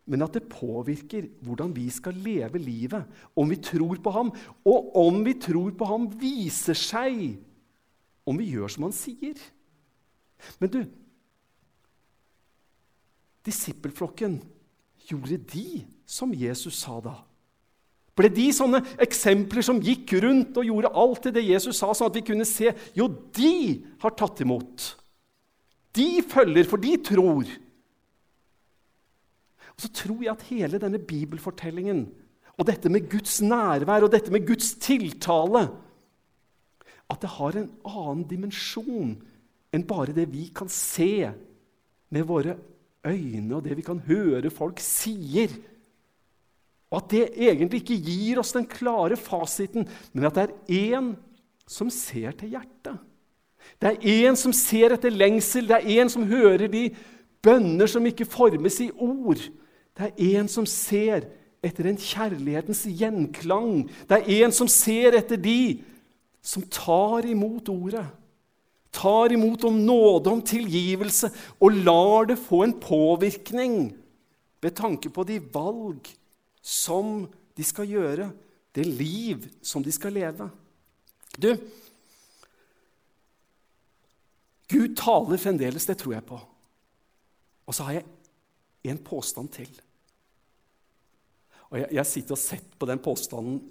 men 0.08 0.24
at 0.24 0.38
det 0.38 0.48
påvirker 0.48 1.26
hvordan 1.44 1.74
vi 1.76 1.84
skal 1.92 2.16
leve 2.24 2.60
livet, 2.62 3.04
om 3.36 3.50
vi 3.50 3.58
tror 3.60 3.98
på 4.00 4.12
ham. 4.14 4.30
Og 4.64 4.96
om 4.96 5.20
vi 5.24 5.34
tror 5.36 5.74
på 5.76 5.88
ham, 5.88 6.06
viser 6.20 6.76
seg 6.78 7.36
om 8.28 8.40
vi 8.40 8.48
gjør 8.54 8.72
som 8.72 8.88
han 8.88 8.96
sier. 8.96 9.36
Men 10.60 10.72
du 10.72 10.80
Disippelflokken, 13.48 14.42
gjorde 15.08 15.38
de 15.54 15.86
som 16.04 16.34
Jesus 16.36 16.82
sa 16.82 16.98
da? 17.00 17.14
Ble 18.18 18.30
de 18.34 18.48
sånne 18.54 18.80
eksempler 18.98 19.62
som 19.62 19.78
gikk 19.82 20.16
rundt 20.24 20.56
og 20.58 20.66
gjorde 20.66 20.90
alt 21.02 21.22
til 21.26 21.34
det 21.36 21.46
Jesus 21.46 21.78
sa, 21.78 21.92
sånn 21.94 22.10
at 22.10 22.18
vi 22.18 22.26
kunne 22.26 22.46
se 22.48 22.72
Jo, 22.98 23.06
de 23.36 23.54
har 24.02 24.16
tatt 24.18 24.42
imot. 24.42 24.88
De 25.94 26.08
følger, 26.26 26.66
for 26.68 26.82
de 26.82 26.96
tror. 27.06 27.50
Og 29.78 29.84
så 29.84 29.90
tror 29.94 30.24
jeg 30.24 30.32
at 30.32 30.48
hele 30.50 30.80
denne 30.82 30.98
bibelfortellingen 30.98 32.08
og 32.58 32.66
dette 32.66 32.90
med 32.90 33.06
Guds 33.10 33.38
nærvær 33.44 34.08
og 34.08 34.10
dette 34.10 34.32
med 34.34 34.42
Guds 34.46 34.72
tiltale 34.82 35.68
At 37.08 37.22
det 37.22 37.30
har 37.38 37.56
en 37.56 37.68
annen 37.86 38.24
dimensjon 38.28 39.14
enn 39.72 39.84
bare 39.86 40.16
det 40.16 40.26
vi 40.32 40.48
kan 40.54 40.68
se 40.72 41.28
med 42.10 42.24
våre 42.26 42.56
øyne, 43.06 43.54
og 43.54 43.62
det 43.64 43.76
vi 43.76 43.84
kan 43.84 44.00
høre 44.06 44.50
folk 44.50 44.80
sier. 44.80 45.52
Og 46.88 47.02
at 47.02 47.10
det 47.12 47.24
egentlig 47.36 47.82
ikke 47.82 48.00
gir 48.00 48.40
oss 48.40 48.54
den 48.56 48.66
klare 48.68 49.16
fasiten, 49.20 49.88
men 50.12 50.28
at 50.28 50.38
det 50.38 50.46
er 50.48 50.92
én 50.94 51.12
som 51.68 51.90
ser 51.92 52.32
til 52.38 52.54
hjertet. 52.56 52.96
Det 53.78 53.90
er 53.90 54.28
én 54.28 54.38
som 54.38 54.54
ser 54.56 54.94
etter 54.96 55.12
lengsel, 55.12 55.68
det 55.68 55.76
er 55.76 56.00
én 56.00 56.08
som 56.10 56.24
hører 56.26 56.70
de 56.72 56.88
bønner 57.44 57.90
som 57.90 58.06
ikke 58.08 58.26
formes 58.28 58.80
i 58.80 58.88
ord. 58.94 59.42
Det 59.98 60.08
er 60.08 60.38
en 60.38 60.48
som 60.50 60.66
ser 60.66 61.28
etter 61.64 61.90
en 61.90 61.98
kjærlighetens 62.00 62.84
gjenklang. 62.86 63.84
Det 64.08 64.22
er 64.22 64.46
en 64.46 64.54
som 64.54 64.70
ser 64.70 65.18
etter 65.18 65.40
de 65.42 65.82
som 66.40 66.64
tar 66.72 67.28
imot 67.28 67.68
ordet. 67.68 68.06
Tar 68.94 69.34
imot 69.34 69.66
om 69.68 69.76
nåde, 69.84 70.32
om 70.32 70.40
tilgivelse, 70.42 71.28
og 71.60 71.82
lar 71.84 72.30
det 72.30 72.38
få 72.40 72.62
en 72.64 72.78
påvirkning 72.80 73.92
ved 74.62 74.74
tanke 74.78 75.12
på 75.12 75.26
de 75.28 75.36
valg 75.52 76.08
som 76.68 77.24
de 77.56 77.64
skal 77.64 77.88
gjøre, 77.88 78.28
det 78.76 78.84
liv 78.84 79.46
som 79.64 79.82
de 79.82 79.92
skal 79.94 80.12
leve. 80.14 80.50
Du, 81.40 81.50
Gud 84.68 84.96
taler 85.00 85.40
fremdeles, 85.40 85.86
det 85.88 85.96
tror 86.02 86.18
jeg 86.18 86.26
på. 86.28 86.38
Og 87.68 87.76
så 87.76 87.86
har 87.88 87.98
jeg 87.98 88.92
en 88.92 89.00
påstand 89.04 89.48
til. 89.56 89.70
Og 91.70 91.80
jeg, 91.80 91.88
jeg 91.96 92.10
sitter 92.10 92.36
og 92.36 92.42
sett 92.42 92.76
på 92.80 92.88
den 92.88 93.00
påstanden 93.00 93.62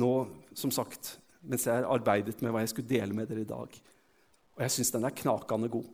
nå, 0.00 0.12
som 0.56 0.72
sagt, 0.72 1.14
mens 1.40 1.64
jeg 1.68 1.76
har 1.76 1.88
arbeidet 1.92 2.40
med 2.40 2.52
hva 2.52 2.64
jeg 2.64 2.72
skulle 2.72 2.90
dele 2.90 3.16
med 3.16 3.28
dere 3.28 3.44
i 3.44 3.48
dag. 3.48 3.78
Og 4.56 4.64
jeg 4.64 4.74
syns 4.74 4.92
den 4.96 5.06
er 5.08 5.16
knakende 5.16 5.70
god. 5.72 5.88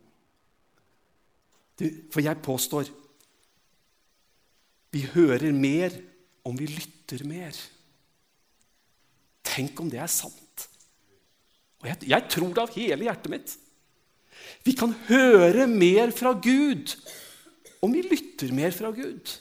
Du, 1.75 1.85
for 2.11 2.23
jeg 2.23 2.43
påstår 2.43 2.87
vi 4.95 5.03
hører 5.11 5.51
mer 5.51 5.93
om 6.47 6.55
vi 6.55 6.69
lytter 6.69 7.25
mer. 7.27 7.55
Tenk 9.45 9.79
om 9.83 9.91
det 9.91 9.99
er 10.01 10.11
sant. 10.11 10.67
Og 11.83 11.89
jeg, 11.89 12.09
jeg 12.15 12.27
tror 12.31 12.53
det 12.53 12.63
av 12.63 12.75
hele 12.77 13.07
hjertet 13.07 13.33
mitt. 13.33 13.55
Vi 14.65 14.75
kan 14.77 14.93
høre 15.09 15.67
mer 15.69 16.13
fra 16.15 16.33
Gud 16.37 16.95
om 17.85 17.93
vi 17.93 18.01
lytter 18.05 18.53
mer 18.55 18.73
fra 18.73 18.89
Gud. 18.95 19.35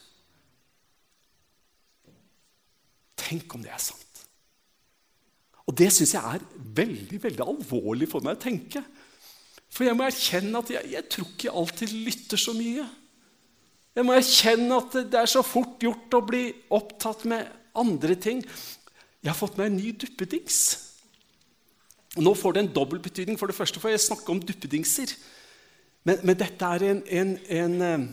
Tenk 3.25 3.55
om 3.57 3.63
det 3.65 3.73
er 3.73 3.81
sant. 3.81 4.01
Og 5.65 5.77
det 5.79 5.89
syns 5.95 6.13
jeg 6.13 6.37
er 6.37 6.45
veldig 6.77 7.23
veldig 7.23 7.47
alvorlig 7.47 8.11
for 8.11 8.25
meg 8.25 8.37
å 8.37 8.43
tenke. 8.43 8.83
For 9.73 9.87
jeg 9.87 9.97
må 9.97 10.05
erkjenne 10.07 10.61
at 10.61 10.75
jeg, 10.75 10.91
jeg 10.93 11.09
tror 11.11 11.31
ikke 11.31 11.49
jeg 11.49 11.57
alltid 11.63 11.95
lytter 12.05 12.41
så 12.43 12.53
mye. 12.57 12.85
Jeg 13.95 14.07
må 14.07 14.15
erkjenne 14.17 14.81
at 14.81 14.97
det 15.13 15.21
er 15.21 15.31
så 15.31 15.43
fort 15.47 15.83
gjort 15.83 16.17
å 16.17 16.25
bli 16.27 16.49
opptatt 16.75 17.23
med 17.31 17.47
andre 17.79 18.17
ting. 18.19 18.41
Jeg 19.23 19.31
har 19.31 19.39
fått 19.39 19.59
meg 19.59 19.71
en 19.71 19.79
ny 19.79 19.93
duppedings. 19.95 20.59
Nå 22.19 22.35
får 22.39 22.55
det 22.57 22.65
en 22.65 22.75
dobbel 22.75 23.01
betydning. 23.03 23.39
For 23.39 23.51
det 23.51 23.57
første 23.57 23.81
får 23.83 23.95
jeg 23.95 24.03
snakke 24.09 24.35
om 24.35 24.43
duppedingser. 24.43 25.15
Men, 26.05 26.19
men 26.27 26.39
dette 26.39 26.71
er 26.77 26.85
en, 26.91 27.01
en, 27.07 27.31
en, 27.59 28.09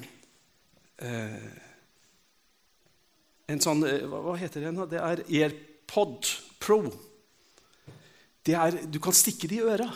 uh, 1.02 1.50
en 3.52 3.64
sånn 3.66 3.84
uh, 3.84 4.06
Hva 4.30 4.38
heter 4.40 4.64
det? 4.64 4.88
Det 4.94 5.02
er 5.02 5.26
AirPod 5.26 6.30
Pro. 6.62 6.80
Det 8.46 8.56
er, 8.58 8.80
du 8.90 9.02
kan 9.02 9.14
stikke 9.14 9.50
det 9.50 9.60
i 9.60 9.66
øra, 9.66 9.90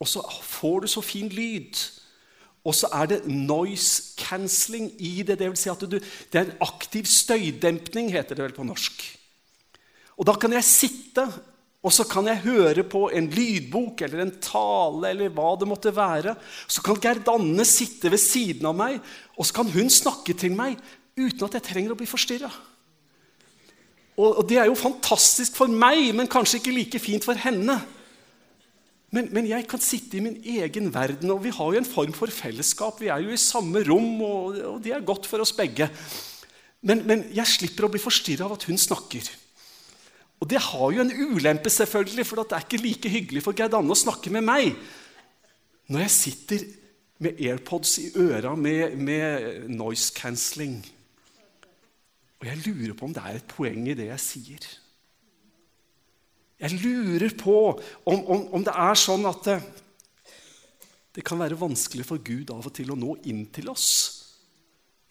og 0.00 0.08
så 0.10 0.22
får 0.42 0.80
du 0.82 0.88
så 0.90 1.02
fin 1.06 1.28
lyd. 1.30 1.78
Og 2.64 2.76
så 2.76 2.88
er 2.96 3.10
det 3.10 3.24
noise 3.28 4.14
cancelling 4.16 4.88
i 4.98 5.18
det. 5.22 5.36
Det 5.40 5.50
vil 5.50 5.60
si 5.60 5.72
at 5.72 5.82
du, 5.84 5.98
det 5.98 6.40
er 6.40 6.46
en 6.46 6.62
aktiv 6.64 7.04
støydempning, 7.08 8.08
heter 8.14 8.38
det 8.38 8.46
vel 8.46 8.56
på 8.56 8.64
norsk. 8.66 9.04
Og 10.16 10.28
da 10.28 10.36
kan 10.40 10.54
jeg 10.56 10.66
sitte 10.66 11.26
og 11.84 11.92
så 11.92 12.06
kan 12.08 12.24
jeg 12.30 12.40
høre 12.46 12.82
på 12.88 13.10
en 13.12 13.26
lydbok 13.28 14.06
eller 14.06 14.22
en 14.22 14.36
tale 14.40 15.10
eller 15.10 15.32
hva 15.36 15.50
det 15.60 15.66
måtte 15.68 15.92
være. 15.92 16.32
Så 16.64 16.80
kan 16.84 16.96
Gerd 16.96 17.28
Anne 17.28 17.66
sitte 17.68 18.08
ved 18.12 18.22
siden 18.22 18.64
av 18.70 18.78
meg, 18.78 19.02
og 19.36 19.44
så 19.44 19.58
kan 19.58 19.68
hun 19.68 19.92
snakke 19.92 20.32
til 20.32 20.56
meg 20.56 20.78
uten 21.18 21.44
at 21.44 21.58
jeg 21.58 21.66
trenger 21.66 21.92
å 21.92 21.98
bli 21.98 22.08
forstyrra. 22.08 22.48
Og, 24.14 24.40
det 24.48 24.60
er 24.62 24.70
jo 24.70 24.78
fantastisk 24.78 25.58
for 25.58 25.68
meg, 25.68 26.08
men 26.16 26.30
kanskje 26.30 26.62
ikke 26.62 26.72
like 26.72 27.02
fint 27.02 27.26
for 27.26 27.36
henne. 27.36 27.76
Men, 29.14 29.28
men, 29.30 29.46
jeg 29.46 29.66
kan 29.70 29.82
sitte 29.82 30.18
i 30.18 30.22
min 30.24 30.40
egen 30.56 30.88
verden, 30.94 31.30
og 31.30 31.44
vi 31.44 31.52
har 31.54 31.70
jo 31.70 31.80
en 31.80 31.86
form 31.86 32.14
for 32.16 32.32
fellesskap. 32.34 32.98
Vi 33.02 33.12
er 33.12 33.22
jo 33.22 33.34
i 33.34 33.40
samme 33.40 33.84
rom, 33.86 34.10
og, 34.26 34.58
og 34.72 34.78
det 34.82 34.94
er 34.96 35.06
godt 35.06 35.28
for 35.30 35.44
oss 35.44 35.54
begge. 35.54 35.86
Men, 36.84 37.04
men 37.06 37.22
jeg 37.34 37.48
slipper 37.48 37.86
å 37.86 37.92
bli 37.92 38.02
forstyrra 38.02 38.48
av 38.48 38.56
at 38.56 38.66
hun 38.68 38.80
snakker. 38.80 39.28
Og 40.42 40.50
det 40.50 40.60
har 40.60 40.90
jo 40.92 41.04
en 41.04 41.14
ulempe, 41.14 41.70
selvfølgelig, 41.70 42.26
for 42.26 42.42
det 42.42 42.56
er 42.56 42.66
ikke 42.66 42.82
like 42.82 43.12
hyggelig 43.12 43.44
for 43.46 43.56
Gerd 43.56 43.76
Anne 43.78 43.94
å 43.94 43.98
snakke 43.98 44.32
med 44.34 44.44
meg 44.44 44.74
når 45.92 46.00
jeg 46.06 46.12
sitter 46.14 46.62
med 47.24 47.40
AirPods 47.44 47.98
i 48.00 48.06
øra 48.18 48.54
med, 48.56 48.96
med 48.96 49.68
noise 49.72 50.12
cancelling. 50.16 50.78
Og 52.40 52.48
jeg 52.48 52.62
lurer 52.64 52.96
på 52.96 53.06
om 53.06 53.12
det 53.14 53.24
er 53.24 53.38
et 53.38 53.52
poeng 53.52 53.84
i 53.88 53.96
det 53.96 54.08
jeg 54.08 54.24
sier. 54.24 54.66
Jeg 56.62 56.78
lurer 56.82 57.34
på 57.38 57.56
om, 58.06 58.18
om, 58.20 58.44
om 58.54 58.64
det 58.64 58.74
er 58.74 58.98
sånn 58.98 59.26
at 59.28 59.48
det, 59.48 59.56
det 61.14 61.24
kan 61.26 61.40
være 61.40 61.58
vanskelig 61.58 62.06
for 62.06 62.22
Gud 62.22 62.52
av 62.54 62.66
og 62.66 62.74
til 62.74 62.92
å 62.94 62.98
nå 62.98 63.16
inn 63.30 63.44
til 63.54 63.70
oss. 63.72 63.88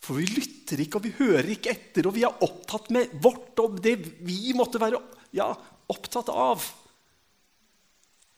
For 0.03 0.19
vi 0.19 0.27
lytter 0.27 0.81
ikke, 0.83 0.99
og 0.99 1.05
vi 1.05 1.13
hører 1.19 1.51
ikke 1.53 1.71
etter, 1.71 2.07
og 2.07 2.15
vi 2.17 2.25
er 2.27 2.43
opptatt 2.43 2.89
med 2.91 3.13
vårt 3.23 3.59
og 3.63 3.77
det 3.83 3.95
vi 4.25 4.51
måtte 4.55 4.81
være 4.81 4.99
ja, 5.35 5.47
opptatt 5.91 6.31
av. 6.33 6.63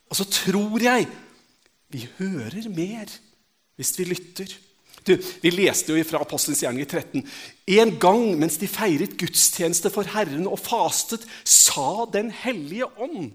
Og 0.06 0.14
så 0.14 0.26
tror 0.30 0.78
jeg 0.82 1.08
vi 1.90 2.04
hører 2.18 2.68
mer 2.70 3.10
hvis 3.76 3.92
vi 3.98 4.06
lytter. 4.08 4.52
Du, 5.06 5.14
vi 5.42 5.52
leste 5.54 5.94
jo 5.94 6.02
fra 6.06 6.20
Apostelens 6.24 6.64
gjerning 6.64 6.82
i 6.82 6.88
13. 6.88 7.22
En 7.78 7.92
gang 8.02 8.24
mens 8.40 8.58
de 8.58 8.66
feiret 8.66 9.14
gudstjeneste 9.18 9.92
for 9.94 10.08
Herren 10.16 10.48
og 10.50 10.58
fastet, 10.58 11.26
sa 11.46 12.06
Den 12.10 12.32
hellige 12.34 12.88
ånd 12.98 13.34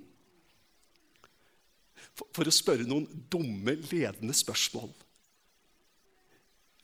for, 2.35 2.45
å 2.45 2.53
spørre 2.53 2.85
noen 2.85 3.07
dumme, 3.31 3.77
ledende 3.89 4.35
spørsmål. 4.35 4.89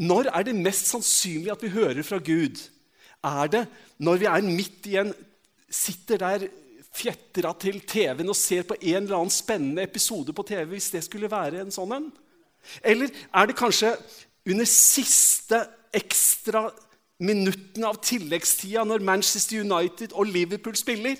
Når 0.07 0.29
er 0.31 0.45
det 0.47 0.55
mest 0.57 0.89
sannsynlig 0.91 1.51
at 1.53 1.63
vi 1.65 1.73
hører 1.73 2.05
fra 2.05 2.19
Gud? 2.21 2.61
Er 3.25 3.51
det 3.51 3.63
når 3.97 4.21
vi 4.21 4.29
er 4.29 4.45
midt 4.45 4.87
i 4.91 4.99
en 5.01 5.15
Sitter 5.67 6.21
der 6.21 6.45
fjetra 6.95 7.49
til 7.59 7.81
TV-en 7.83 8.31
og 8.31 8.37
ser 8.39 8.63
på 8.63 8.77
en 8.77 9.01
eller 9.01 9.17
annen 9.17 9.33
spennende 9.33 9.83
episode 9.83 10.31
på 10.31 10.45
TV, 10.47 10.63
hvis 10.71 10.93
det 10.93 11.01
skulle 11.03 11.27
være 11.27 11.59
en 11.59 11.73
sånn 11.75 11.91
en? 11.91 12.05
Eller 12.79 13.11
er 13.11 13.49
det 13.49 13.57
kanskje 13.59 13.91
under 14.47 14.67
siste 14.69 15.61
ekstra 15.95 16.67
minuttene 17.23 17.89
av 17.89 17.99
tilleggstida 18.05 18.83
når 18.85 19.05
Manchester 19.05 19.63
United 19.63 20.13
og 20.13 20.29
Liverpool 20.29 20.77
spiller? 20.77 21.17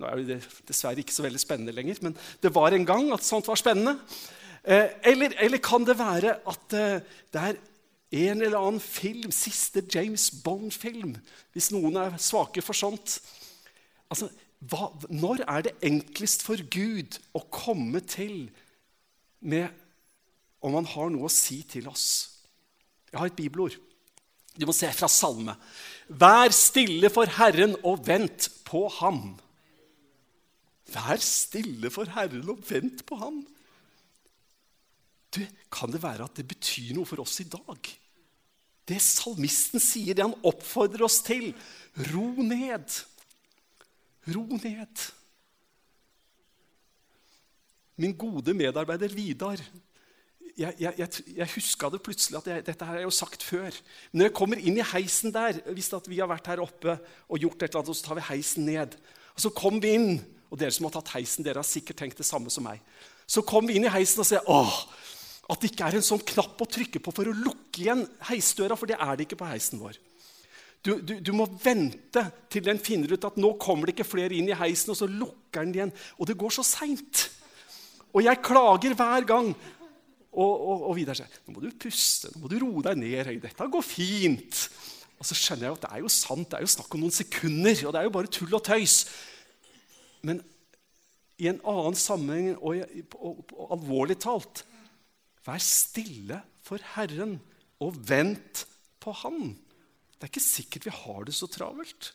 Nå 0.00 0.08
er 0.08 0.22
det 0.24 0.38
dessverre 0.68 1.02
ikke 1.02 1.14
så 1.14 1.24
veldig 1.26 1.40
spennende 1.42 1.74
lenger, 1.76 1.98
men 2.04 2.14
det 2.40 2.54
var 2.54 2.72
en 2.72 2.86
gang 2.88 3.10
at 3.12 3.26
sånt 3.26 3.48
var 3.50 3.58
spennende. 3.60 3.98
Eh, 4.64 4.88
eller, 5.10 5.34
eller 5.40 5.60
kan 5.60 5.84
det 5.84 5.98
være 5.98 6.38
at 6.48 6.76
eh, 6.76 7.02
det 7.32 7.42
er 7.42 7.58
en 8.10 8.42
eller 8.42 8.58
annen 8.58 8.80
film, 8.80 9.30
siste 9.30 9.82
James 9.94 10.30
Bond-film, 10.44 11.14
hvis 11.52 11.70
noen 11.74 11.98
er 12.00 12.16
svake 12.18 12.62
for 12.64 12.76
sånt? 12.76 13.20
Altså, 14.10 14.30
hva, 14.60 14.90
når 15.08 15.44
er 15.46 15.68
det 15.68 15.76
enklest 15.86 16.42
for 16.44 16.60
Gud 16.72 17.20
å 17.36 17.44
komme 17.52 18.02
til 18.04 18.48
med 19.40 19.68
om 20.60 20.74
han 20.76 20.88
har 20.90 21.12
noe 21.12 21.28
å 21.28 21.32
si 21.32 21.62
til 21.68 21.88
oss? 21.88 22.29
Jeg 23.10 23.18
har 23.18 23.30
et 23.30 23.38
bibelord. 23.38 23.76
Du 24.58 24.66
må 24.66 24.74
se 24.76 24.90
fra 24.94 25.08
Salme. 25.10 25.54
Vær 26.08 26.52
stille 26.54 27.10
for 27.12 27.30
Herren 27.38 27.76
og 27.86 28.02
vent 28.06 28.48
på 28.66 28.86
Ham. 29.00 29.22
Vær 30.90 31.22
stille 31.22 31.90
for 31.94 32.10
Herren 32.16 32.48
og 32.50 32.62
vent 32.68 33.04
på 33.06 33.18
Ham. 33.20 33.40
Du, 35.30 35.42
Kan 35.70 35.92
det 35.94 36.02
være 36.02 36.26
at 36.26 36.38
det 36.38 36.48
betyr 36.50 36.94
noe 36.96 37.06
for 37.06 37.22
oss 37.22 37.38
i 37.42 37.48
dag? 37.50 37.90
Det 38.90 38.98
salmisten 38.98 39.78
sier, 39.82 40.16
det 40.18 40.24
han 40.26 40.34
oppfordrer 40.46 41.06
oss 41.06 41.20
til. 41.22 41.52
Ro 42.10 42.42
ned. 42.42 42.96
Ro 44.34 44.42
ned. 44.58 45.04
Min 48.00 48.16
gode 48.18 48.54
medarbeider 48.56 49.14
Vidar 49.14 49.62
jeg, 50.58 50.74
jeg, 50.80 51.08
jeg, 51.36 51.48
huska 51.54 51.90
det 51.92 52.02
plutselig 52.04 52.38
at 52.40 52.48
jeg, 52.50 52.64
dette 52.66 52.86
har 52.86 52.98
jeg 52.98 53.06
jo 53.06 53.14
sagt 53.14 53.44
før. 53.46 53.76
Når 54.12 54.28
jeg 54.28 54.36
kommer 54.36 54.60
inn 54.60 54.80
i 54.80 54.86
heisen 54.92 55.32
der 55.34 55.60
Hvis 55.74 55.92
vi 56.08 56.20
har 56.20 56.30
vært 56.30 56.50
her 56.50 56.62
oppe 56.64 56.96
og 57.28 57.38
gjort 57.38 57.62
et 57.62 57.70
eller 57.70 57.84
annet, 57.84 57.98
så 57.98 58.06
tar 58.06 58.18
vi 58.18 58.26
heisen 58.30 58.66
ned. 58.66 58.96
Og 59.34 59.40
Så 59.40 59.52
kom 59.56 59.80
vi 59.82 59.94
inn, 59.96 60.20
og 60.50 60.58
dere 60.58 60.74
som 60.74 60.88
har 60.88 60.96
tatt 60.98 61.14
heisen, 61.14 61.46
dere 61.46 61.62
har 61.62 61.68
sikkert 61.68 62.02
tenkt 62.02 62.18
det 62.18 62.26
samme 62.26 62.50
som 62.50 62.66
meg. 62.66 62.82
Så 63.30 63.44
kom 63.46 63.68
vi 63.68 63.78
inn 63.78 63.86
i 63.86 63.94
heisen 63.94 64.22
og 64.22 64.28
sier 64.28 64.46
åh, 64.50 64.76
at 65.50 65.62
det 65.62 65.72
ikke 65.72 65.88
er 65.88 65.98
en 65.98 66.06
sånn 66.06 66.22
knapp 66.32 66.60
å 66.62 66.68
trykke 66.68 67.02
på 67.02 67.14
for 67.14 67.30
å 67.30 67.34
lukke 67.34 67.82
igjen 67.82 68.04
heisdøra, 68.28 68.76
for 68.78 68.90
det 68.90 68.98
er 68.98 69.16
det 69.16 69.26
ikke 69.26 69.40
på 69.40 69.50
heisen 69.50 69.82
vår. 69.82 69.98
Du, 70.80 70.94
du, 71.04 71.18
du, 71.20 71.32
må 71.36 71.44
vente 71.60 72.22
til 72.48 72.64
den 72.64 72.78
finner 72.80 73.12
ut 73.12 73.26
at 73.28 73.36
nå 73.36 73.52
kommer 73.60 73.88
det 73.88 73.98
ikke 73.98 74.08
flere 74.08 74.36
inn 74.36 74.48
i 74.48 74.56
heisen, 74.56 74.94
og 74.94 74.98
så 74.98 75.08
lukker 75.10 75.66
den 75.66 75.74
igjen. 75.76 75.92
Og 76.16 76.30
det 76.30 76.38
går 76.40 76.54
så 76.56 76.64
seint. 76.64 77.26
Og 78.14 78.24
jeg 78.24 78.42
klager 78.42 78.96
hver 78.96 79.26
gang. 79.28 79.52
Og, 80.30 80.52
og, 80.54 80.84
og 80.90 80.94
Vidar 80.94 81.18
sier 81.18 81.40
nå 81.46 81.56
må 81.56 81.62
du 81.64 81.72
puste, 81.74 82.30
nå 82.30 82.42
må 82.42 82.50
du 82.50 82.58
roe 82.62 82.84
deg 82.86 83.00
ned. 83.00 83.32
Dette 83.42 83.66
går 83.72 83.84
fint. 83.84 84.62
Og 85.20 85.26
så 85.28 85.36
skjønner 85.36 85.68
jeg 85.68 85.76
at 85.76 85.84
det 85.84 85.90
er 85.92 86.04
jo 86.04 86.12
sant, 86.12 86.48
det 86.48 86.60
er 86.60 86.64
jo 86.64 86.72
snakk 86.76 86.94
om 86.96 87.02
noen 87.02 87.14
sekunder. 87.14 87.82
Og 87.84 87.92
det 87.92 88.00
er 88.00 88.06
jo 88.06 88.14
bare 88.14 88.32
tull 88.32 88.56
og 88.56 88.64
tøys. 88.64 89.02
Men 90.24 90.40
i 91.40 91.48
en 91.50 91.60
annen 91.68 91.96
sammenheng, 91.96 92.54
og, 92.60 92.80
og, 93.16 93.44
og 93.56 93.74
alvorlig 93.78 94.18
talt 94.20 94.64
Vær 95.46 95.62
stille 95.64 96.36
for 96.60 96.82
Herren, 96.94 97.38
og 97.80 97.96
vent 98.06 98.66
på 99.00 99.14
Han. 99.22 99.54
Det 100.12 100.26
er 100.26 100.32
ikke 100.34 100.42
sikkert 100.44 100.84
vi 100.84 100.92
har 100.92 101.22
det 101.24 101.32
så 101.32 101.48
travelt. 101.48 102.10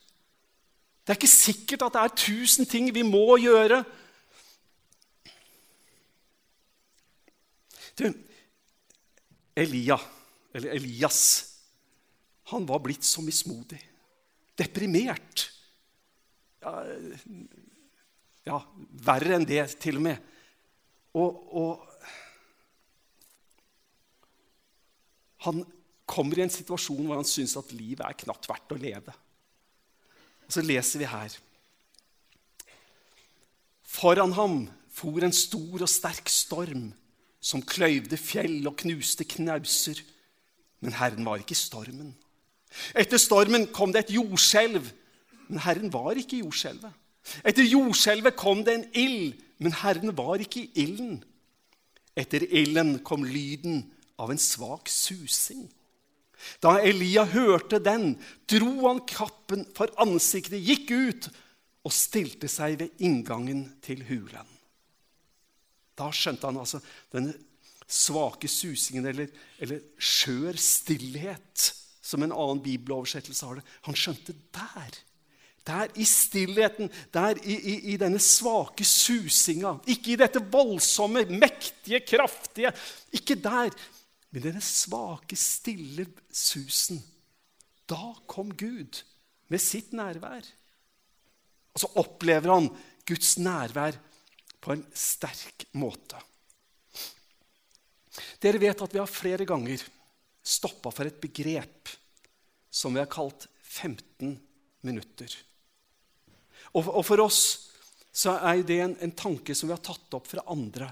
Det 1.02 1.14
er 1.14 1.18
ikke 1.18 1.32
sikkert 1.32 1.88
at 1.88 1.96
det 1.96 2.04
er 2.04 2.20
tusen 2.22 2.70
ting 2.70 2.92
vi 2.94 3.02
må 3.02 3.40
gjøre. 3.42 3.82
Du, 7.96 8.10
Elia, 9.56 10.00
eller 10.54 10.76
Elias, 10.76 11.22
han 12.52 12.66
var 12.66 12.80
blitt 12.84 13.04
så 13.04 13.22
mismodig. 13.22 13.80
Deprimert. 14.56 15.50
Ja, 16.62 16.74
ja 18.46 18.60
verre 19.08 19.38
enn 19.38 19.48
det, 19.48 19.64
til 19.82 20.00
og 20.00 20.06
med. 20.10 20.32
Og, 21.16 21.40
og 21.56 21.96
han 25.48 25.64
kommer 26.06 26.40
i 26.40 26.46
en 26.46 26.54
situasjon 26.54 27.06
hvor 27.06 27.20
han 27.20 27.28
syns 27.28 27.56
at 27.60 27.74
livet 27.76 28.04
er 28.06 28.20
knapt 28.26 28.50
verdt 28.52 28.76
å 28.76 28.80
leve. 28.82 29.16
Og 30.46 30.54
Så 30.54 30.62
leser 30.66 31.02
vi 31.02 31.10
her. 31.10 31.40
Foran 33.96 34.36
ham 34.36 34.66
for 34.92 35.24
en 35.24 35.34
stor 35.36 35.86
og 35.86 35.92
sterk 35.92 36.30
storm 36.32 36.90
som 37.46 37.62
kløyvde 37.62 38.18
fjell 38.18 38.66
og 38.66 38.78
knuste 38.82 39.28
knauser. 39.36 40.02
Men 40.82 40.98
Herren 40.98 41.28
var 41.28 41.42
ikke 41.42 41.58
stormen. 41.58 42.16
Etter 42.98 43.22
stormen 43.22 43.68
kom 43.74 43.94
det 43.94 44.06
et 44.06 44.16
jordskjelv, 44.18 44.90
men 45.48 45.62
Herren 45.64 45.94
var 45.94 46.18
ikke 46.20 46.42
jordskjelvet. 46.42 46.92
Etter 47.46 47.66
jordskjelvet 47.66 48.36
kom 48.38 48.64
det 48.66 48.76
en 48.76 48.88
ild, 48.98 49.38
men 49.62 49.74
Herren 49.82 50.14
var 50.18 50.42
ikke 50.42 50.66
i 50.66 50.84
ilden. 50.86 51.20
Etter 52.18 52.44
ilden 52.50 52.98
kom 53.06 53.26
lyden 53.28 53.84
av 54.22 54.32
en 54.32 54.42
svak 54.42 54.90
susing. 54.92 55.68
Da 56.62 56.76
Elia 56.84 57.24
hørte 57.30 57.80
den, 57.80 58.16
dro 58.50 58.88
han 58.88 59.02
kappen 59.08 59.66
for 59.78 59.92
ansiktet, 60.02 60.60
gikk 60.62 60.92
ut 60.92 61.30
og 61.86 61.94
stilte 61.94 62.50
seg 62.52 62.80
ved 62.82 63.06
inngangen 63.06 63.68
til 63.86 64.04
hulen. 64.10 64.55
Da 65.96 66.12
skjønte 66.14 66.50
han 66.50 66.60
altså 66.60 66.82
denne 67.14 67.36
svake 67.88 68.50
susingen, 68.50 69.06
eller, 69.06 69.30
eller 69.62 69.82
skjør 70.02 70.58
stillhet, 70.60 71.72
som 72.06 72.24
en 72.26 72.34
annen 72.34 72.62
bibeloversettelse 72.66 73.46
har 73.48 73.60
det. 73.60 73.66
Han 73.88 73.98
skjønte 73.98 74.36
der. 74.56 74.98
Der 75.66 75.90
i 75.98 76.06
stillheten, 76.06 76.92
der 77.14 77.40
i, 77.42 77.56
i, 77.56 77.76
i 77.94 77.98
denne 77.98 78.20
svake 78.22 78.86
susinga. 78.86 79.80
Ikke 79.90 80.14
i 80.14 80.20
dette 80.22 80.42
voldsomme, 80.54 81.24
mektige, 81.32 82.04
kraftige. 82.06 82.74
Ikke 83.18 83.38
der, 83.42 83.74
men 84.30 84.44
denne 84.44 84.62
svake, 84.62 85.38
stille 85.40 86.06
susen. 86.30 87.02
Da 87.90 88.14
kom 88.30 88.54
Gud 88.54 89.02
med 89.50 89.62
sitt 89.62 89.94
nærvær. 89.98 90.46
Og 91.74 91.82
så 91.82 91.90
opplever 92.02 92.54
han 92.54 92.70
Guds 93.06 93.36
nærvær 93.42 93.98
på 94.66 94.74
en 94.74 94.82
sterk 94.98 95.68
måte. 95.78 96.18
Dere 98.42 98.62
vet 98.62 98.82
at 98.82 98.94
vi 98.96 99.02
har 99.02 99.12
flere 99.12 99.46
ganger 99.46 99.84
stoppa 100.46 100.90
for 100.94 101.06
et 101.06 101.20
begrep 101.22 101.92
som 102.74 102.96
vi 102.96 103.02
har 103.02 103.12
kalt 103.12 103.48
15 103.62 104.36
minutter. 104.86 105.38
Og, 106.76 106.90
for 107.06 107.22
oss 107.24 107.42
så 108.16 108.38
er 108.48 108.64
det 108.66 108.80
en, 108.82 108.98
en 109.06 109.16
tanke 109.16 109.56
som 109.56 109.70
vi 109.70 109.76
har 109.76 109.84
tatt 109.86 110.18
opp 110.18 110.28
fra 110.32 110.44
andre. 110.52 110.90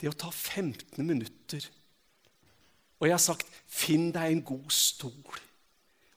Det 0.00 0.10
å 0.10 0.18
ta 0.18 0.30
15 0.32 1.04
minutter. 1.04 1.66
Og 2.98 3.08
jeg 3.08 3.14
har 3.14 3.22
sagt, 3.22 3.50
finn 3.68 4.10
deg 4.14 4.32
en 4.32 4.44
god 4.48 4.72
stol. 4.74 5.42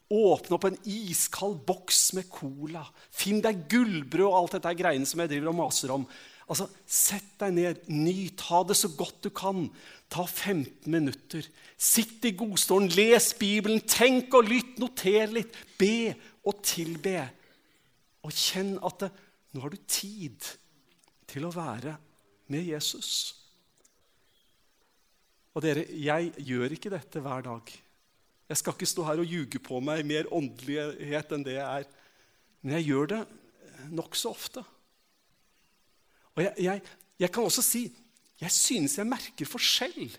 Åpne 0.08 0.56
opp 0.56 0.70
en 0.70 0.80
iskald 0.88 1.60
boks 1.68 2.02
med 2.16 2.30
cola. 2.32 2.86
Finn 3.12 3.42
deg 3.44 3.66
gullbrød 3.72 4.30
og 4.30 4.38
alt 4.40 4.58
dette 4.58 4.76
greiene 4.80 5.10
som 5.10 5.20
jeg 5.24 5.34
driver 5.34 5.52
og 5.52 5.60
maser 5.60 5.94
om. 5.98 6.06
Altså, 6.48 6.70
Sett 6.88 7.34
deg 7.42 7.56
ned, 7.58 7.88
nyt, 7.92 8.42
ha 8.48 8.62
det 8.68 8.78
så 8.80 8.90
godt 8.96 9.26
du 9.26 9.32
kan. 9.36 9.68
Ta 10.12 10.24
15 10.24 10.88
minutter. 10.92 11.48
Sitt 11.76 12.24
i 12.26 12.32
godstolen, 12.40 12.88
les 12.96 13.34
Bibelen, 13.38 13.84
tenk 13.84 14.36
og 14.38 14.48
lytt, 14.48 14.78
noter 14.80 15.34
litt. 15.36 15.58
Be 15.80 16.16
og 16.48 16.62
tilbe. 16.64 17.26
Og 18.24 18.32
kjenn 18.32 18.78
at 18.88 19.04
det, 19.04 19.12
nå 19.52 19.64
har 19.64 19.74
du 19.74 19.82
tid 19.90 20.48
til 21.28 21.48
å 21.48 21.52
være 21.52 21.98
med 22.54 22.72
Jesus. 22.72 23.12
Og 25.58 25.64
dere, 25.66 25.84
jeg 25.90 26.32
gjør 26.48 26.78
ikke 26.78 26.94
dette 26.94 27.22
hver 27.24 27.44
dag. 27.44 27.76
Jeg 28.48 28.60
skal 28.62 28.76
ikke 28.78 28.88
stå 28.88 29.04
her 29.10 29.20
og 29.20 29.28
ljuge 29.28 29.60
på 29.60 29.82
meg 29.84 30.06
mer 30.08 30.30
åndelighet 30.32 31.34
enn 31.36 31.44
det 31.44 31.58
jeg 31.58 31.82
er. 31.82 31.88
Men 32.62 32.78
jeg 32.78 32.88
gjør 32.94 33.10
det 33.12 33.22
nokså 33.98 34.32
ofte. 34.32 34.64
Og 36.38 36.44
jeg, 36.46 36.54
jeg, 36.68 36.82
jeg, 37.26 37.34
kan 37.34 37.50
også 37.50 37.66
si 37.66 37.88
jeg 38.38 38.54
synes 38.54 39.00
jeg 39.00 39.10
merker 39.10 39.50
forskjell 39.50 40.12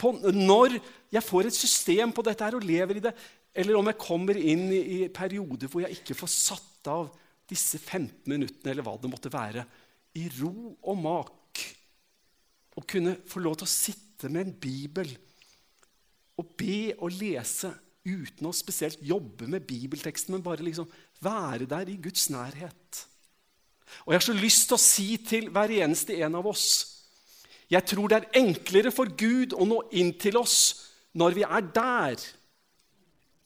på 0.00 0.12
når 0.32 0.76
jeg 1.12 1.24
får 1.24 1.48
et 1.48 1.56
system 1.56 2.12
på 2.16 2.24
dette 2.24 2.44
her 2.44 2.56
og 2.56 2.64
lever 2.64 3.00
i 3.00 3.04
det, 3.04 3.12
eller 3.52 3.76
om 3.76 3.88
jeg 3.90 4.00
kommer 4.00 4.38
inn 4.38 4.68
i, 4.72 5.08
perioder 5.12 5.68
hvor 5.68 5.84
jeg 5.84 5.98
ikke 5.98 6.16
får 6.16 6.30
satt 6.32 6.90
av 6.92 7.10
disse 7.50 7.80
15 7.80 8.30
minuttene, 8.30 8.70
eller 8.70 8.86
hva 8.86 8.94
det 9.00 9.10
måtte 9.10 9.32
være, 9.32 9.64
i 10.16 10.28
ro 10.38 10.70
og 10.80 11.00
mak. 11.02 11.64
Og 12.78 12.86
kunne 12.88 13.16
få 13.28 13.42
lov 13.42 13.58
til 13.58 13.66
å 13.66 13.72
sitte 13.72 14.30
med 14.30 14.46
en 14.46 14.56
bibel 14.62 15.10
og 16.40 16.54
be 16.56 16.94
og 16.96 17.12
lese 17.18 17.72
uten 18.06 18.48
å 18.48 18.54
spesielt 18.56 19.02
jobbe 19.04 19.48
med 19.50 19.66
bibelteksten, 19.68 20.32
men 20.32 20.44
bare 20.44 20.64
liksom 20.64 20.88
være 21.20 21.68
der 21.68 21.90
i 21.92 21.98
Guds 22.00 22.30
nærhet. 22.32 23.04
Og 24.04 24.12
jeg 24.12 24.20
har 24.20 24.26
så 24.26 24.36
lyst 24.36 24.68
til 24.68 24.76
å 24.76 24.82
si 24.82 25.08
til 25.26 25.50
hver 25.52 25.72
eneste 25.80 26.16
en 26.22 26.38
av 26.38 26.46
oss 26.50 26.66
Jeg 27.70 27.86
tror 27.86 28.10
det 28.10 28.16
er 28.18 28.40
enklere 28.40 28.90
for 28.90 29.10
Gud 29.14 29.54
å 29.54 29.66
nå 29.68 29.82
inn 29.98 30.14
til 30.18 30.40
oss 30.40 30.56
når 31.14 31.34
vi 31.34 31.42
er 31.42 31.68
der, 31.74 32.22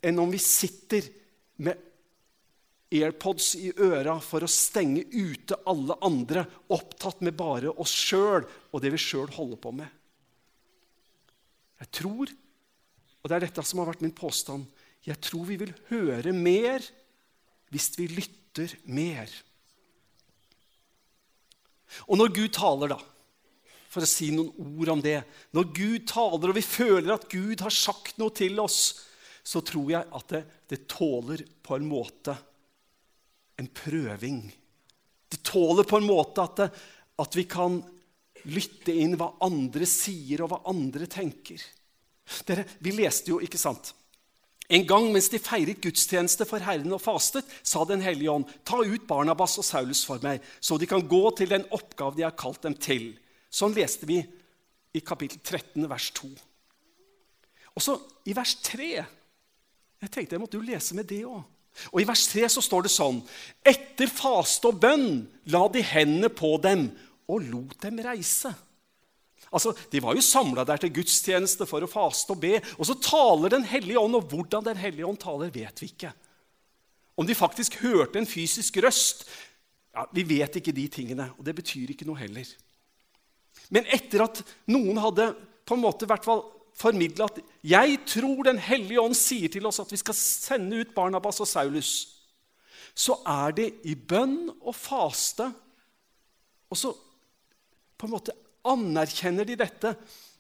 enn 0.05 0.21
om 0.21 0.33
vi 0.33 0.41
sitter 0.41 1.07
med 1.65 1.81
AirPods 2.95 3.55
i 3.59 3.71
øra 3.85 4.19
for 4.23 4.45
å 4.45 4.51
stenge 4.51 5.05
ute 5.13 5.59
alle 5.69 5.97
andre, 6.05 6.45
opptatt 6.73 7.25
med 7.25 7.37
bare 7.39 7.73
oss 7.81 7.93
sjøl 7.93 8.45
og 8.45 8.83
det 8.85 8.93
vi 8.95 9.01
sjøl 9.01 9.33
holder 9.35 9.61
på 9.61 9.73
med. 9.81 9.89
Jeg 11.83 11.91
tror, 12.01 12.31
og 13.21 13.31
det 13.31 13.37
er 13.37 13.47
dette 13.47 13.65
som 13.67 13.81
har 13.83 13.91
vært 13.91 14.05
min 14.05 14.15
påstand, 14.17 14.69
jeg 15.05 15.21
tror 15.21 15.49
vi 15.49 15.59
vil 15.61 15.75
høre 15.91 16.33
mer 16.33 16.85
hvis 17.73 17.91
vi 17.99 18.07
lytter 18.09 18.73
mer. 18.87 19.29
Og 22.09 22.19
når 22.19 22.33
Gud 22.35 22.53
taler, 22.57 22.95
da, 22.95 22.99
for 23.91 24.05
å 24.05 24.11
si 24.11 24.31
noen 24.35 24.51
ord 24.59 24.91
om 24.97 25.03
det 25.05 25.21
Når 25.55 25.69
Gud 25.71 26.07
taler, 26.11 26.51
og 26.51 26.57
vi 26.57 26.65
føler 26.67 27.13
at 27.15 27.29
Gud 27.31 27.63
har 27.63 27.75
sagt 27.75 28.19
noe 28.19 28.35
til 28.35 28.59
oss, 28.63 28.81
så 29.45 29.61
tror 29.63 29.93
jeg 29.93 30.09
at 30.19 30.33
det, 30.33 30.43
det 30.73 30.81
tåler 30.91 31.45
på 31.63 31.77
en 31.77 31.87
måte 31.87 32.35
en 33.61 33.69
prøving. 33.71 34.41
Det 35.31 35.43
tåler 35.47 35.87
på 35.87 36.01
en 36.01 36.09
måte 36.09 36.43
at, 36.43 36.63
det, 36.63 36.69
at 37.23 37.37
vi 37.39 37.45
kan 37.47 37.79
lytte 38.51 38.93
inn 38.93 39.15
hva 39.21 39.35
andre 39.45 39.87
sier, 39.89 40.43
og 40.43 40.51
hva 40.53 40.63
andre 40.73 41.07
tenker. 41.11 41.63
Dere, 42.49 42.65
Vi 42.81 42.95
leste 42.97 43.33
jo, 43.33 43.41
ikke 43.45 43.61
sant? 43.61 43.93
En 44.73 44.87
gang 44.89 45.11
mens 45.13 45.29
de 45.29 45.41
feiret 45.43 45.83
gudstjeneste 45.85 46.47
for 46.49 46.63
Herren 46.65 46.93
og 46.97 47.03
fastet, 47.05 47.45
sa 47.63 47.85
Den 47.85 48.01
hellige 48.01 48.33
ånd, 48.33 48.49
ta 48.65 48.81
ut 48.81 49.07
Barnabas 49.07 49.59
og 49.61 49.67
Saulus 49.67 50.05
for 50.09 50.23
meg, 50.25 50.41
så 50.61 50.79
de 50.81 50.89
kan 50.89 51.05
gå 51.05 51.23
til 51.37 51.51
den 51.53 51.67
oppgave 51.71 52.17
de 52.17 52.25
har 52.25 52.37
kalt 52.39 52.63
dem 52.65 52.75
til. 52.75 53.13
Sånn 53.53 53.77
leste 53.77 54.09
vi 54.09 54.23
i 54.95 55.03
kapittel 55.05 55.43
13, 55.43 55.85
vers 55.91 56.09
2. 56.17 56.31
Og 57.75 57.83
så 57.83 57.99
i 58.31 58.35
vers 58.37 58.55
3 58.63 58.89
Jeg 58.95 60.13
tenkte 60.13 60.37
jeg 60.37 60.43
måtte 60.43 60.59
jo 60.59 60.67
lese 60.67 60.95
med 60.97 61.09
det 61.09 61.25
òg. 61.27 61.43
Og 61.91 62.01
I 62.01 62.07
vers 62.07 62.27
3 62.31 62.49
så 62.55 62.63
står 62.63 62.87
det 62.87 62.93
sånn 62.95 63.21
Etter 63.67 64.11
faste 64.11 64.71
og 64.71 64.79
bønn 64.83 65.25
la 65.51 65.65
de 65.73 65.83
hendene 65.83 66.31
på 66.31 66.55
dem 66.63 66.87
og 67.31 67.49
lot 67.51 67.79
dem 67.83 67.99
reise. 68.05 68.53
Altså, 69.55 69.73
De 69.91 70.03
var 70.03 70.17
jo 70.17 70.25
samla 70.25 70.65
der 70.67 70.83
til 70.83 70.93
gudstjeneste 70.93 71.67
for 71.71 71.85
å 71.85 71.91
faste 71.91 72.35
og 72.35 72.43
be. 72.43 72.59
Og 72.79 72.89
så 72.89 72.99
taler 72.99 73.55
Den 73.55 73.67
hellige 73.69 74.01
ånd, 74.01 74.19
og 74.19 74.29
hvordan 74.31 74.67
Den 74.67 74.81
hellige 74.81 75.07
ånd 75.07 75.21
taler, 75.23 75.53
vet 75.55 75.83
vi 75.83 75.93
ikke. 75.93 76.13
Om 77.17 77.27
de 77.27 77.35
faktisk 77.39 77.79
hørte 77.85 78.19
en 78.19 78.27
fysisk 78.27 78.77
røst 78.83 79.29
ja, 79.95 80.07
Vi 80.13 80.25
vet 80.27 80.57
ikke 80.59 80.75
de 80.75 80.89
tingene, 80.89 81.31
og 81.39 81.45
det 81.47 81.55
betyr 81.55 81.95
ikke 81.95 82.07
noe 82.09 82.19
heller. 82.19 82.49
Men 83.71 83.87
etter 83.87 84.25
at 84.27 84.43
noen 84.67 84.99
hadde 84.99 85.31
på 85.65 85.77
en 85.77 85.85
måte 85.85 86.09
hvert 86.11 86.27
fall 86.27 86.43
formidla 86.75 87.29
at 87.31 87.39
'jeg 87.63 87.99
tror 88.07 88.43
Den 88.43 88.59
hellige 88.59 89.01
ånd 89.01 89.15
sier 89.15 89.49
til 89.49 89.67
oss 89.67 89.81
at 89.81 89.91
vi 89.91 89.97
skal 89.97 90.15
sende 90.15 90.81
ut 90.81 90.95
Barnabas 90.95 91.41
og 91.41 91.47
Saulus', 91.47 92.11
så 92.95 93.15
er 93.27 93.51
det 93.53 93.75
i 93.85 93.95
bønn 93.95 94.51
og 94.61 94.75
faste 94.75 95.55
Og 96.71 96.77
så 96.77 96.93
på 97.99 98.07
en 98.07 98.11
måte 98.11 98.33
anerkjenner 98.69 99.49
de 99.49 99.57
dette 99.61 99.95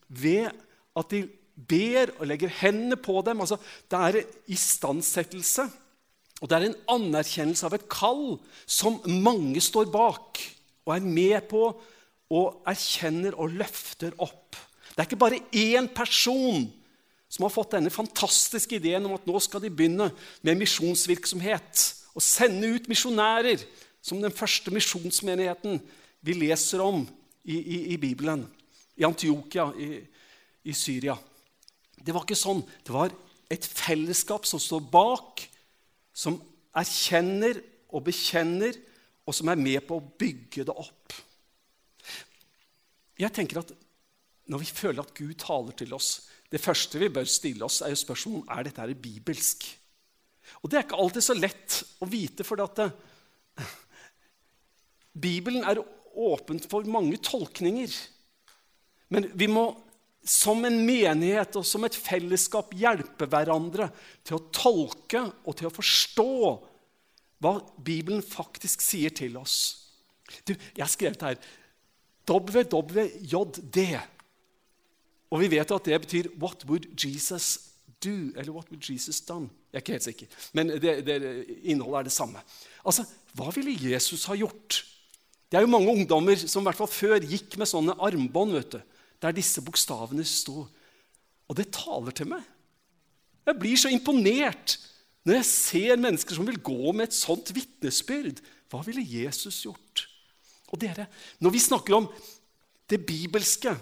ved 0.08 0.50
at 0.94 1.10
de 1.12 1.24
ber 1.54 2.12
og 2.18 2.26
legger 2.28 2.52
hendene 2.60 2.98
på 2.98 3.20
dem. 3.26 3.42
Altså, 3.42 3.58
det 3.90 3.98
er 3.98 4.20
en 4.20 4.36
istandsettelse, 4.56 5.66
og 6.42 6.50
det 6.50 6.56
er 6.56 6.68
en 6.68 6.78
anerkjennelse 6.96 7.66
av 7.68 7.76
et 7.76 7.88
kall 7.90 8.36
som 8.66 8.98
mange 9.06 9.62
står 9.62 9.88
bak 9.94 10.40
og 10.84 10.96
er 10.96 11.04
med 11.06 11.46
på 11.48 11.68
og 12.34 12.64
erkjenner 12.68 13.36
og 13.40 13.54
løfter 13.54 14.16
opp. 14.22 14.56
Det 14.94 15.02
er 15.02 15.08
ikke 15.08 15.22
bare 15.22 15.42
én 15.54 15.88
person 15.94 16.66
som 17.30 17.46
har 17.46 17.52
fått 17.54 17.74
denne 17.74 17.90
fantastiske 17.90 18.78
ideen 18.78 19.06
om 19.08 19.16
at 19.16 19.24
nå 19.26 19.40
skal 19.42 19.62
de 19.62 19.72
begynne 19.72 20.10
med 20.44 20.60
misjonsvirksomhet 20.60 21.84
og 22.14 22.22
sende 22.22 22.70
ut 22.76 22.86
misjonærer, 22.90 23.62
som 24.04 24.20
den 24.22 24.34
første 24.34 24.70
misjonsmenigheten 24.70 25.80
vi 26.24 26.36
leser 26.36 26.82
om 26.84 27.02
i, 27.44 27.56
i, 27.56 27.78
i 27.94 27.96
Bibelen, 28.00 28.44
i 28.96 29.04
Antiokia 29.04 29.68
i, 29.78 29.88
i 30.64 30.74
Syria. 30.76 31.16
Det 31.94 32.14
var 32.14 32.24
ikke 32.24 32.38
sånn. 32.38 32.62
Det 32.84 32.94
var 32.94 33.12
et 33.52 33.66
fellesskap 33.66 34.46
som 34.48 34.60
står 34.62 34.84
bak, 34.92 35.44
som 36.14 36.38
erkjenner 36.76 37.60
og 37.94 38.04
bekjenner, 38.08 38.76
og 39.24 39.36
som 39.36 39.48
er 39.48 39.60
med 39.60 39.80
på 39.88 39.96
å 39.96 40.04
bygge 40.20 40.66
det 40.68 40.74
opp. 40.74 41.14
Jeg 43.18 43.32
tenker 43.32 43.62
at 43.62 43.72
Når 44.50 44.60
vi 44.60 44.66
føler 44.66 45.00
at 45.00 45.14
Gud 45.16 45.38
taler 45.40 45.72
til 45.72 45.94
oss 45.94 46.26
Det 46.50 46.60
første 46.60 46.98
vi 46.98 47.08
bør 47.08 47.24
stille 47.24 47.64
oss, 47.64 47.78
er 47.80 47.92
jo 47.92 47.96
spørsmålet 47.96 48.50
er 48.50 48.66
dette 48.66 48.82
er 48.82 48.94
bibelsk. 48.94 49.64
Og 50.60 50.70
Det 50.70 50.78
er 50.78 50.84
ikke 50.84 50.98
alltid 51.00 51.24
så 51.24 51.36
lett 51.38 51.78
å 52.02 52.08
vite, 52.10 52.44
for 52.44 52.60
at 52.60 52.76
det, 52.76 52.90
Bibelen 55.14 55.64
er 55.64 55.80
åpent 56.16 56.66
for 56.70 56.86
mange 56.90 57.18
tolkninger. 57.22 57.92
Men 59.12 59.28
vi 59.34 59.48
må 59.50 59.68
som 60.24 60.64
en 60.64 60.78
menighet 60.86 61.56
og 61.60 61.66
som 61.68 61.84
et 61.84 61.96
fellesskap 61.96 62.72
hjelpe 62.80 63.28
hverandre 63.28 63.90
til 64.24 64.38
å 64.38 64.46
tolke 64.54 65.20
og 65.44 65.58
til 65.58 65.68
å 65.68 65.74
forstå 65.74 66.30
hva 67.44 67.58
Bibelen 67.84 68.24
faktisk 68.24 68.80
sier 68.80 69.12
til 69.12 69.36
oss. 69.36 69.58
Du, 70.48 70.54
jeg 70.54 70.80
har 70.80 70.92
skrevet 70.92 71.26
her 71.26 71.36
WWJD. 72.24 73.82
Og 75.34 75.42
vi 75.42 75.50
vet 75.52 75.74
at 75.76 75.84
det 75.84 76.00
betyr 76.06 76.30
'What 76.38 76.64
would 76.64 76.88
Jesus 76.96 77.74
do?' 78.00 78.32
eller 78.36 78.52
'What 78.52 78.70
would 78.72 78.80
Jesus 78.80 79.20
done?' 79.20 79.50
Jeg 79.72 79.78
er 79.78 79.82
ikke 79.82 79.92
helt 79.92 80.04
sikker, 80.04 80.26
men 80.52 80.68
det, 80.68 81.06
det, 81.06 81.44
innholdet 81.66 81.98
er 81.98 82.02
det 82.02 82.12
samme. 82.12 82.40
Altså, 82.86 83.04
Hva 83.34 83.50
ville 83.50 83.90
Jesus 83.90 84.24
ha 84.24 84.34
gjort? 84.34 84.84
Det 85.54 85.60
er 85.60 85.68
jo 85.68 85.70
mange 85.70 85.92
ungdommer 85.92 86.34
som 86.50 86.64
i 86.64 86.66
hvert 86.66 86.80
fall 86.80 86.90
før 86.90 87.22
gikk 87.30 87.52
med 87.60 87.70
sånne 87.70 87.94
armbånd 88.02 88.56
vet 88.56 88.72
du, 88.74 88.80
der 89.22 89.36
disse 89.36 89.62
bokstavene 89.62 90.24
sto. 90.26 90.64
Og 91.46 91.54
det 91.54 91.68
taler 91.76 92.10
til 92.10 92.26
meg. 92.32 92.42
Jeg 93.46 93.60
blir 93.60 93.78
så 93.78 93.92
imponert 93.94 94.74
når 95.22 95.38
jeg 95.38 95.46
ser 95.52 96.02
mennesker 96.02 96.34
som 96.34 96.50
vil 96.50 96.58
gå 96.58 96.90
med 96.90 97.06
et 97.06 97.14
sånt 97.14 97.54
vitnesbyrd. 97.54 98.42
Hva 98.66 98.82
ville 98.82 99.06
Jesus 99.06 99.60
gjort? 99.62 100.08
Og 100.74 100.82
dere, 100.82 101.06
når 101.38 101.54
vi 101.54 101.62
snakker 101.62 102.00
om 102.00 102.10
det 102.90 103.04
bibelske 103.06 103.78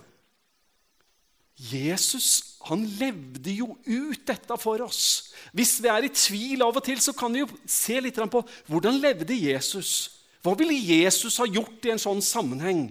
Jesus 1.73 2.59
han 2.69 2.85
levde 3.01 3.57
jo 3.57 3.73
ut 3.89 4.27
dette 4.29 4.61
for 4.61 4.85
oss. 4.85 5.33
Hvis 5.57 5.79
vi 5.81 5.89
er 5.89 6.05
i 6.05 6.13
tvil 6.13 6.69
av 6.69 6.77
og 6.77 6.85
til, 6.85 7.01
så 7.01 7.17
kan 7.17 7.33
vi 7.33 7.41
jo 7.47 7.49
se 7.65 7.97
litt 8.05 8.21
på 8.21 8.45
hvordan 8.69 9.01
levde 9.01 9.41
Jesus. 9.41 10.22
Hva 10.43 10.55
ville 10.59 10.75
Jesus 10.75 11.39
ha 11.39 11.47
gjort 11.47 11.87
i 11.87 11.93
en 11.95 12.03
sånn 12.03 12.23
sammenheng? 12.25 12.89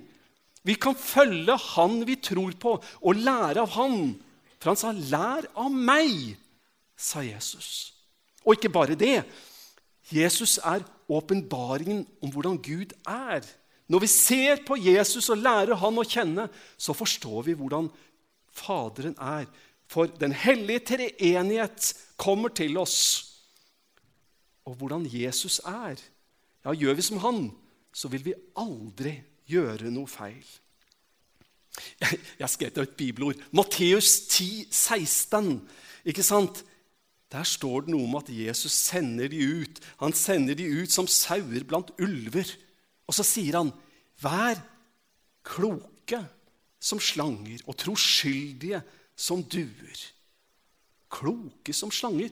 Vi 0.63 0.75
kan 0.79 0.95
følge 0.95 1.57
han 1.73 2.01
vi 2.07 2.15
tror 2.21 2.53
på, 2.61 2.77
og 2.79 3.23
lære 3.25 3.63
av 3.63 3.73
han. 3.75 4.13
For 4.61 4.71
han 4.71 4.77
sa, 4.77 4.91
'Lær 4.91 5.49
av 5.57 5.71
meg', 5.71 6.37
sa 6.95 7.21
Jesus. 7.25 7.93
Og 8.45 8.55
ikke 8.55 8.69
bare 8.69 8.95
det. 8.95 9.25
Jesus 10.11 10.57
er 10.57 10.85
åpenbaringen 11.09 12.05
om 12.21 12.31
hvordan 12.31 12.61
Gud 12.61 12.93
er. 13.07 13.41
Når 13.87 13.99
vi 13.99 14.07
ser 14.07 14.61
på 14.67 14.77
Jesus 14.77 15.29
og 15.29 15.41
lærer 15.41 15.75
han 15.75 15.97
å 15.97 16.07
kjenne, 16.07 16.47
så 16.77 16.93
forstår 16.93 17.43
vi 17.49 17.57
hvordan 17.57 17.89
Faderen 18.51 19.15
er. 19.15 19.45
For 19.87 20.05
Den 20.05 20.31
hellige 20.31 20.79
treenighet 20.79 21.93
kommer 22.17 22.49
til 22.49 22.77
oss. 22.77 23.27
Og 24.65 24.75
hvordan 24.75 25.07
Jesus 25.07 25.59
er. 25.65 25.95
Ja, 26.65 26.73
gjør 26.73 26.97
vi 26.97 27.05
som 27.05 27.21
han, 27.23 27.45
så 27.93 28.09
vil 28.11 28.25
vi 28.25 28.37
aldri 28.59 29.15
gjøre 29.49 29.91
noe 29.93 30.09
feil. 30.09 30.45
Jeg, 32.01 32.19
jeg 32.39 32.51
skrev 32.51 32.81
et 32.83 32.97
bibelord. 32.99 33.39
Matteus 33.55 34.27
10, 34.27 34.67
16. 34.69 35.53
Ikke 36.05 36.25
sant? 36.25 36.63
Der 37.31 37.47
står 37.47 37.85
det 37.85 37.93
noe 37.93 38.09
om 38.09 38.17
at 38.19 38.29
Jesus 38.29 38.73
sender 38.75 39.31
de 39.31 39.39
ut. 39.63 39.79
Han 40.03 40.13
sender 40.13 40.57
de 40.59 40.67
ut 40.67 40.91
som 40.91 41.07
sauer 41.07 41.63
blant 41.67 41.93
ulver. 42.01 42.49
Og 43.07 43.15
så 43.15 43.23
sier 43.23 43.57
han, 43.57 43.71
'Vær 44.21 44.59
kloke 45.43 46.19
som 46.79 46.99
slanger 46.99 47.63
og 47.65 47.77
troskyldige 47.77 48.81
som 49.15 49.43
duer'. 49.43 50.11
Kloke 51.09 51.73
som 51.73 51.91
slanger. 51.91 52.29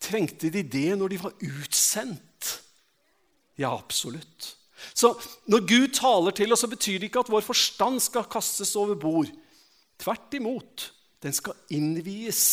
Trengte 0.00 0.50
de 0.50 0.62
det 0.62 0.98
når 0.98 1.08
de 1.08 1.22
var 1.22 1.34
utsendt? 1.42 2.33
Ja, 3.60 3.70
absolutt. 3.72 4.54
Så 4.92 5.14
når 5.50 5.66
Gud 5.68 5.94
taler 5.96 6.34
til 6.36 6.52
oss, 6.52 6.64
så 6.64 6.70
betyr 6.70 6.98
det 6.98 7.08
ikke 7.08 7.24
at 7.24 7.32
vår 7.32 7.44
forstand 7.46 8.02
skal 8.02 8.26
kastes 8.30 8.74
over 8.76 8.98
bord. 8.98 9.30
Tvert 10.02 10.34
imot. 10.36 10.90
Den 11.24 11.32
skal 11.32 11.56
innvies 11.72 12.44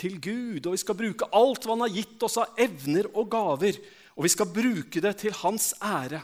til 0.00 0.16
Gud, 0.22 0.64
og 0.64 0.72
vi 0.72 0.80
skal 0.80 0.96
bruke 0.96 1.28
alt 1.36 1.66
hva 1.66 1.76
Han 1.76 1.84
har 1.84 1.96
gitt 1.98 2.22
oss 2.24 2.38
av 2.40 2.60
evner 2.60 3.10
og 3.12 3.28
gaver, 3.32 3.76
og 4.16 4.24
vi 4.24 4.32
skal 4.32 4.48
bruke 4.48 5.02
det 5.04 5.18
til 5.20 5.34
Hans 5.42 5.74
ære. 5.84 6.22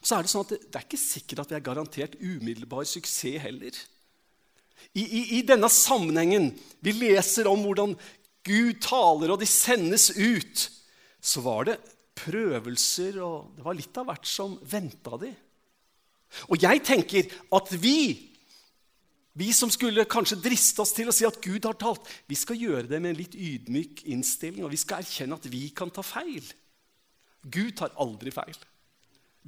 Og 0.00 0.08
så 0.08 0.16
er 0.16 0.26
Det 0.26 0.32
sånn 0.32 0.46
at 0.46 0.54
det, 0.56 0.58
det 0.66 0.80
er 0.80 0.88
ikke 0.88 0.98
sikkert 0.98 1.44
at 1.44 1.52
vi 1.52 1.58
er 1.58 1.68
garantert 1.68 2.18
umiddelbar 2.18 2.88
suksess 2.88 3.44
heller. 3.44 3.76
I, 4.94 5.02
i, 5.04 5.22
I, 5.38 5.42
denne 5.46 5.68
sammenhengen 5.70 6.50
vi 6.82 6.94
leser 6.96 7.46
om 7.50 7.62
hvordan 7.62 7.94
Gud 8.46 8.80
taler, 8.82 9.30
og 9.34 9.38
de 9.42 9.46
sendes 9.46 10.10
ut, 10.16 10.66
så 11.20 11.42
var 11.44 11.68
det 11.68 11.76
prøvelser, 12.18 13.20
og 13.24 13.54
det 13.56 13.66
var 13.66 13.78
litt 13.78 14.00
av 14.00 14.08
hvert 14.10 14.28
som 14.28 14.56
venta 14.68 15.20
de. 15.20 15.30
Og 16.52 16.60
jeg 16.60 16.82
tenker 16.84 17.30
at 17.56 17.72
vi 17.80 18.28
vi 19.38 19.52
som 19.54 19.70
skulle 19.70 20.02
kanskje 20.10 20.40
driste 20.42 20.82
oss 20.82 20.90
til 20.96 21.10
å 21.10 21.14
si 21.14 21.22
at 21.26 21.36
Gud 21.44 21.66
har 21.68 21.76
talt, 21.78 22.08
vi 22.26 22.34
skal 22.34 22.58
gjøre 22.58 22.88
det 22.90 22.98
med 22.98 23.12
en 23.12 23.20
litt 23.20 23.36
ydmyk 23.38 24.02
innstilling, 24.10 24.64
og 24.66 24.72
vi 24.72 24.80
skal 24.80 25.04
erkjenne 25.04 25.38
at 25.38 25.46
vi 25.46 25.68
kan 25.70 25.92
ta 25.94 26.02
feil. 26.02 26.42
Gud 27.46 27.76
tar 27.78 27.94
aldri 28.02 28.32
feil. 28.34 28.56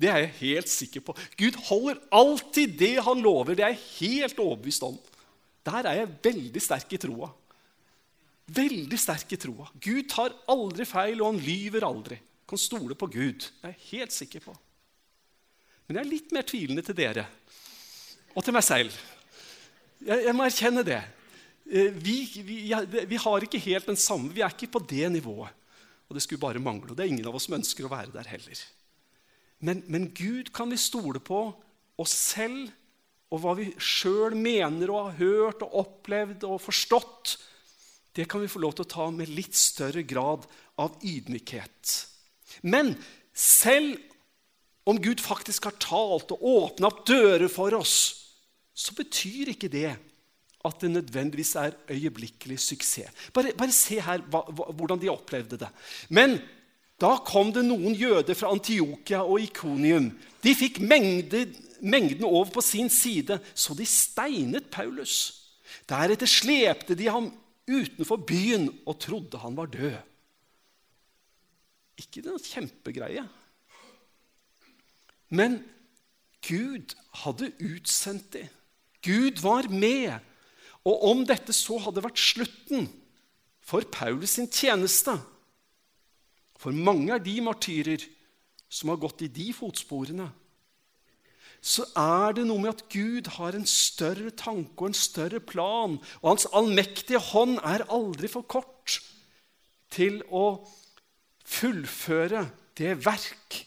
Det 0.00 0.09
er 0.09 0.22
jeg 0.22 0.37
helt 0.38 0.70
sikker 0.70 1.02
på. 1.04 1.16
Gud 1.35 1.59
holder 1.66 1.98
alltid 2.14 2.78
det 2.78 2.94
han 3.02 3.18
lover. 3.24 3.59
Det 3.59 3.66
er 3.66 3.74
jeg 3.74 3.83
helt 3.98 4.38
overbevist 4.44 4.87
om. 4.87 4.94
Der 5.66 5.90
er 5.90 5.98
jeg 5.98 6.14
veldig 6.28 6.62
sterk 6.62 6.94
i 6.94 7.00
troa. 7.02 7.33
Veldig 8.50 8.98
sterk 8.98 9.35
i 9.35 9.40
troa. 9.42 9.66
Gud 9.74 10.06
tar 10.11 10.37
aldri 10.54 10.87
feil, 10.88 11.18
og 11.18 11.33
han 11.33 11.42
lyver 11.42 11.88
aldri. 11.88 12.20
Kan 12.50 12.58
stole 12.58 12.96
på 12.98 13.06
Gud. 13.06 13.46
Det 13.46 13.68
er 13.68 13.76
jeg 13.76 13.86
helt 13.92 14.16
sikker 14.16 14.42
på. 14.48 14.56
Men 15.86 15.98
jeg 15.98 16.02
er 16.02 16.10
litt 16.10 16.34
mer 16.34 16.46
tvilende 16.46 16.82
til 16.86 16.98
dere 16.98 17.28
og 18.30 18.44
til 18.46 18.54
meg 18.54 18.62
selv. 18.62 18.98
Jeg, 20.06 20.24
jeg 20.28 20.34
må 20.36 20.44
erkjenne 20.46 20.84
det. 20.86 21.00
Vi, 21.70 22.14
vi, 22.42 22.42
vi, 22.46 23.04
vi, 23.10 23.18
har 23.22 23.46
ikke 23.46 23.62
helt 23.62 23.88
den 23.90 23.98
samme, 23.98 24.32
vi 24.34 24.42
er 24.42 24.54
ikke 24.54 24.70
på 24.74 24.82
det 24.90 25.06
nivået. 25.14 25.54
Og 26.10 26.16
det 26.16 26.22
skulle 26.24 26.42
bare 26.42 26.62
mangle. 26.62 26.90
Og 26.90 26.98
det 26.98 27.04
er 27.04 27.12
ingen 27.12 27.26
av 27.26 27.36
oss 27.38 27.46
som 27.46 27.58
ønsker 27.58 27.86
å 27.86 27.92
være 27.92 28.14
der 28.14 28.30
heller. 28.30 28.62
Men, 29.62 29.84
men 29.86 30.08
Gud 30.16 30.50
kan 30.56 30.70
vi 30.72 30.78
stole 30.80 31.22
på, 31.22 31.44
oss 32.00 32.14
selv 32.16 32.70
og 33.30 33.42
hva 33.42 33.54
vi 33.58 33.68
sjøl 33.78 34.34
mener 34.34 34.90
og 34.90 35.10
har 35.10 35.18
hørt 35.20 35.62
og 35.62 35.76
opplevd 35.84 36.46
og 36.48 36.62
forstått, 36.64 37.36
det 38.16 38.26
kan 38.30 38.42
vi 38.42 38.50
få 38.50 38.62
lov 38.62 38.74
til 38.74 38.86
å 38.88 38.90
ta 38.90 39.06
med 39.14 39.30
litt 39.30 39.54
større 39.54 40.02
grad 40.02 40.48
av 40.82 40.96
ydmykhet. 41.06 41.92
Men 42.62 42.94
selv 43.34 43.98
om 44.88 44.98
Gud 45.02 45.20
faktisk 45.22 45.68
har 45.68 45.76
talt 45.82 46.32
og 46.34 46.46
åpna 46.46 46.90
opp 46.90 47.04
dører 47.08 47.48
for 47.52 47.74
oss, 47.78 47.96
så 48.74 48.94
betyr 48.96 49.52
ikke 49.52 49.70
det 49.72 49.90
at 50.60 50.80
det 50.82 50.90
nødvendigvis 50.92 51.54
er 51.56 51.76
øyeblikkelig 51.88 52.58
suksess. 52.60 53.12
Bare, 53.32 53.54
bare 53.56 53.72
se 53.72 54.00
her 54.00 54.20
hva, 54.28 54.42
hvordan 54.76 55.00
de 55.00 55.12
opplevde 55.12 55.58
det. 55.60 55.70
Men 56.12 56.36
da 57.00 57.14
kom 57.24 57.52
det 57.54 57.64
noen 57.64 57.96
jøder 57.96 58.36
fra 58.36 58.50
Antiokia 58.52 59.22
og 59.24 59.40
Ikonium. 59.40 60.10
De 60.44 60.52
fikk 60.56 60.82
mengde, 60.84 61.46
mengden 61.80 62.26
over 62.28 62.50
på 62.52 62.64
sin 62.64 62.90
side, 62.92 63.38
så 63.54 63.76
de 63.76 63.88
steinet 63.88 64.68
Paulus. 64.72 65.46
Deretter 65.88 66.28
slepte 66.28 66.96
de 66.98 67.08
ham 67.08 67.30
utenfor 67.70 68.20
byen 68.28 68.68
og 68.84 68.98
trodde 69.00 69.40
han 69.40 69.56
var 69.56 69.72
død. 69.72 69.96
Ikke 72.00 72.24
noe 72.24 72.40
kjempegreie. 72.40 73.26
Men 75.30 75.60
Gud 76.46 76.96
hadde 77.22 77.52
utsendt 77.60 78.32
dem. 78.34 78.48
Gud 79.04 79.40
var 79.44 79.68
med. 79.72 80.18
Og 80.88 81.04
om 81.10 81.22
dette 81.28 81.52
så 81.56 81.78
hadde 81.84 82.02
vært 82.04 82.20
slutten 82.20 82.88
for 83.60 83.84
Paulus 83.92 84.38
sin 84.38 84.48
tjeneste 84.50 85.12
For 86.60 86.74
mange 86.74 87.12
er 87.14 87.22
de 87.24 87.36
martyrer 87.44 88.02
som 88.70 88.92
har 88.92 89.00
gått 89.02 89.24
i 89.26 89.30
de 89.32 89.50
fotsporene. 89.56 90.28
Så 91.60 91.84
er 91.98 92.36
det 92.36 92.46
noe 92.48 92.60
med 92.62 92.72
at 92.72 92.86
Gud 92.92 93.28
har 93.36 93.56
en 93.56 93.66
større 93.68 94.32
tanke 94.32 94.76
og 94.78 94.90
en 94.90 94.96
større 94.96 95.40
plan. 95.44 95.98
Og 96.20 96.28
hans 96.28 96.46
allmektige 96.56 97.20
hånd 97.30 97.58
er 97.60 97.84
aldri 97.92 98.30
for 98.32 98.46
kort 98.48 99.00
til 99.92 100.20
å 100.30 100.62
fullføre 101.50 102.46
det 102.78 102.94
verk 103.04 103.60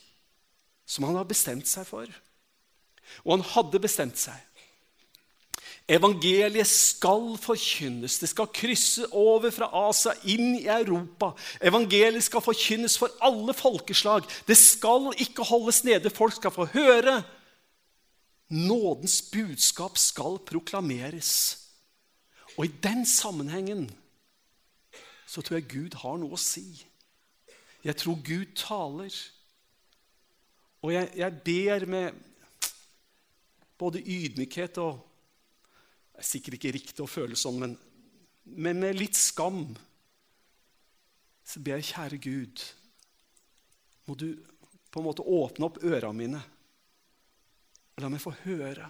som 0.88 1.06
han 1.08 1.18
har 1.18 1.28
bestemt 1.28 1.68
seg 1.68 1.86
for. 1.88 2.08
Og 3.24 3.36
han 3.36 3.46
hadde 3.54 3.82
bestemt 3.82 4.18
seg. 4.20 4.36
Evangeliet 5.84 6.68
skal 6.68 7.34
forkynnes. 7.36 8.16
Det 8.22 8.30
skal 8.30 8.48
krysse 8.56 9.04
over 9.12 9.52
fra 9.52 9.68
Asia 9.84 10.14
inn 10.32 10.54
i 10.56 10.64
Europa. 10.70 11.34
Evangeliet 11.60 12.24
skal 12.24 12.44
forkynnes 12.44 12.96
for 13.00 13.12
alle 13.24 13.52
folkeslag. 13.56 14.24
Det 14.48 14.56
skal 14.56 15.10
ikke 15.20 15.44
holdes 15.44 15.82
nede. 15.84 16.12
Folk 16.12 16.38
skal 16.38 16.54
få 16.54 16.64
høre. 16.72 17.18
Nådens 18.48 19.20
budskap 19.32 20.00
skal 20.00 20.40
proklameres. 20.48 21.34
Og 22.56 22.64
i 22.64 22.74
den 22.82 23.04
sammenhengen 23.04 23.90
så 25.26 25.42
tror 25.42 25.58
jeg 25.58 25.68
Gud 25.68 26.00
har 26.00 26.16
noe 26.20 26.38
å 26.38 26.40
si. 26.40 26.64
Jeg 27.84 27.98
tror 28.00 28.20
Gud 28.24 28.54
taler. 28.56 29.16
Og 30.84 30.92
jeg, 30.92 31.10
jeg 31.20 31.40
ber 31.44 31.86
med 31.88 32.22
både 33.78 34.00
ydmykhet 34.00 34.78
og 34.84 35.02
Det 36.14 36.22
er 36.22 36.26
sikkert 36.28 36.54
ikke 36.54 36.70
riktig 36.76 37.02
å 37.02 37.10
føle 37.10 37.34
sånn, 37.34 37.56
men, 37.58 37.72
men 38.54 38.78
med 38.78 38.94
litt 38.94 39.16
skam 39.18 39.64
så 41.42 41.58
ber 41.58 41.80
jeg, 41.80 41.88
kjære 41.88 42.20
Gud, 42.22 42.62
må 44.06 44.14
du 44.14 44.28
på 44.94 45.02
en 45.02 45.08
måte 45.08 45.26
åpne 45.26 45.66
opp 45.66 45.80
øra 45.82 46.12
mine 46.14 46.38
og 46.38 48.04
la 48.04 48.12
meg 48.14 48.22
få 48.22 48.30
høre 48.44 48.86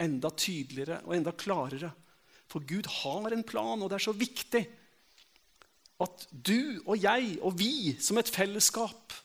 enda 0.00 0.30
tydeligere 0.32 1.02
og 1.04 1.14
enda 1.18 1.36
klarere. 1.36 1.92
For 2.48 2.64
Gud 2.64 2.88
har 3.02 3.36
en 3.36 3.44
plan, 3.44 3.76
og 3.76 3.90
det 3.90 3.98
er 3.98 4.06
så 4.08 4.16
viktig 4.16 4.64
at 5.98 6.26
du 6.30 6.78
og 6.86 6.94
jeg 7.00 7.38
og 7.42 7.56
vi 7.58 7.96
som 8.02 8.20
et 8.20 8.30
fellesskap 8.30 9.16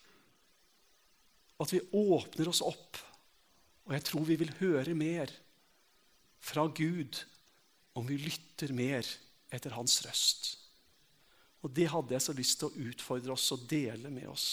At 1.62 1.72
vi 1.72 1.80
åpner 1.94 2.50
oss 2.50 2.64
opp. 2.66 2.98
Og 3.86 3.94
jeg 3.94 4.04
tror 4.08 4.26
vi 4.28 4.36
vil 4.42 4.52
høre 4.58 4.96
mer 4.98 5.32
fra 6.44 6.66
Gud 6.68 7.22
om 7.96 8.08
vi 8.10 8.18
lytter 8.18 8.74
mer 8.76 9.08
etter 9.54 9.76
hans 9.78 10.00
røst. 10.04 10.50
Og 11.64 11.72
det 11.72 11.88
hadde 11.94 12.16
jeg 12.16 12.26
så 12.26 12.36
lyst 12.36 12.60
til 12.60 12.72
å 12.72 12.90
utfordre 12.90 13.36
oss 13.38 13.52
og 13.56 13.68
dele 13.70 14.12
med 14.12 14.28
oss 14.28 14.48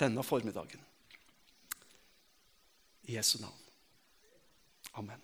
denne 0.00 0.24
formiddagen. 0.26 0.82
I 3.08 3.16
Jesu 3.16 3.38
navn. 3.40 3.62
Amen. 5.00 5.22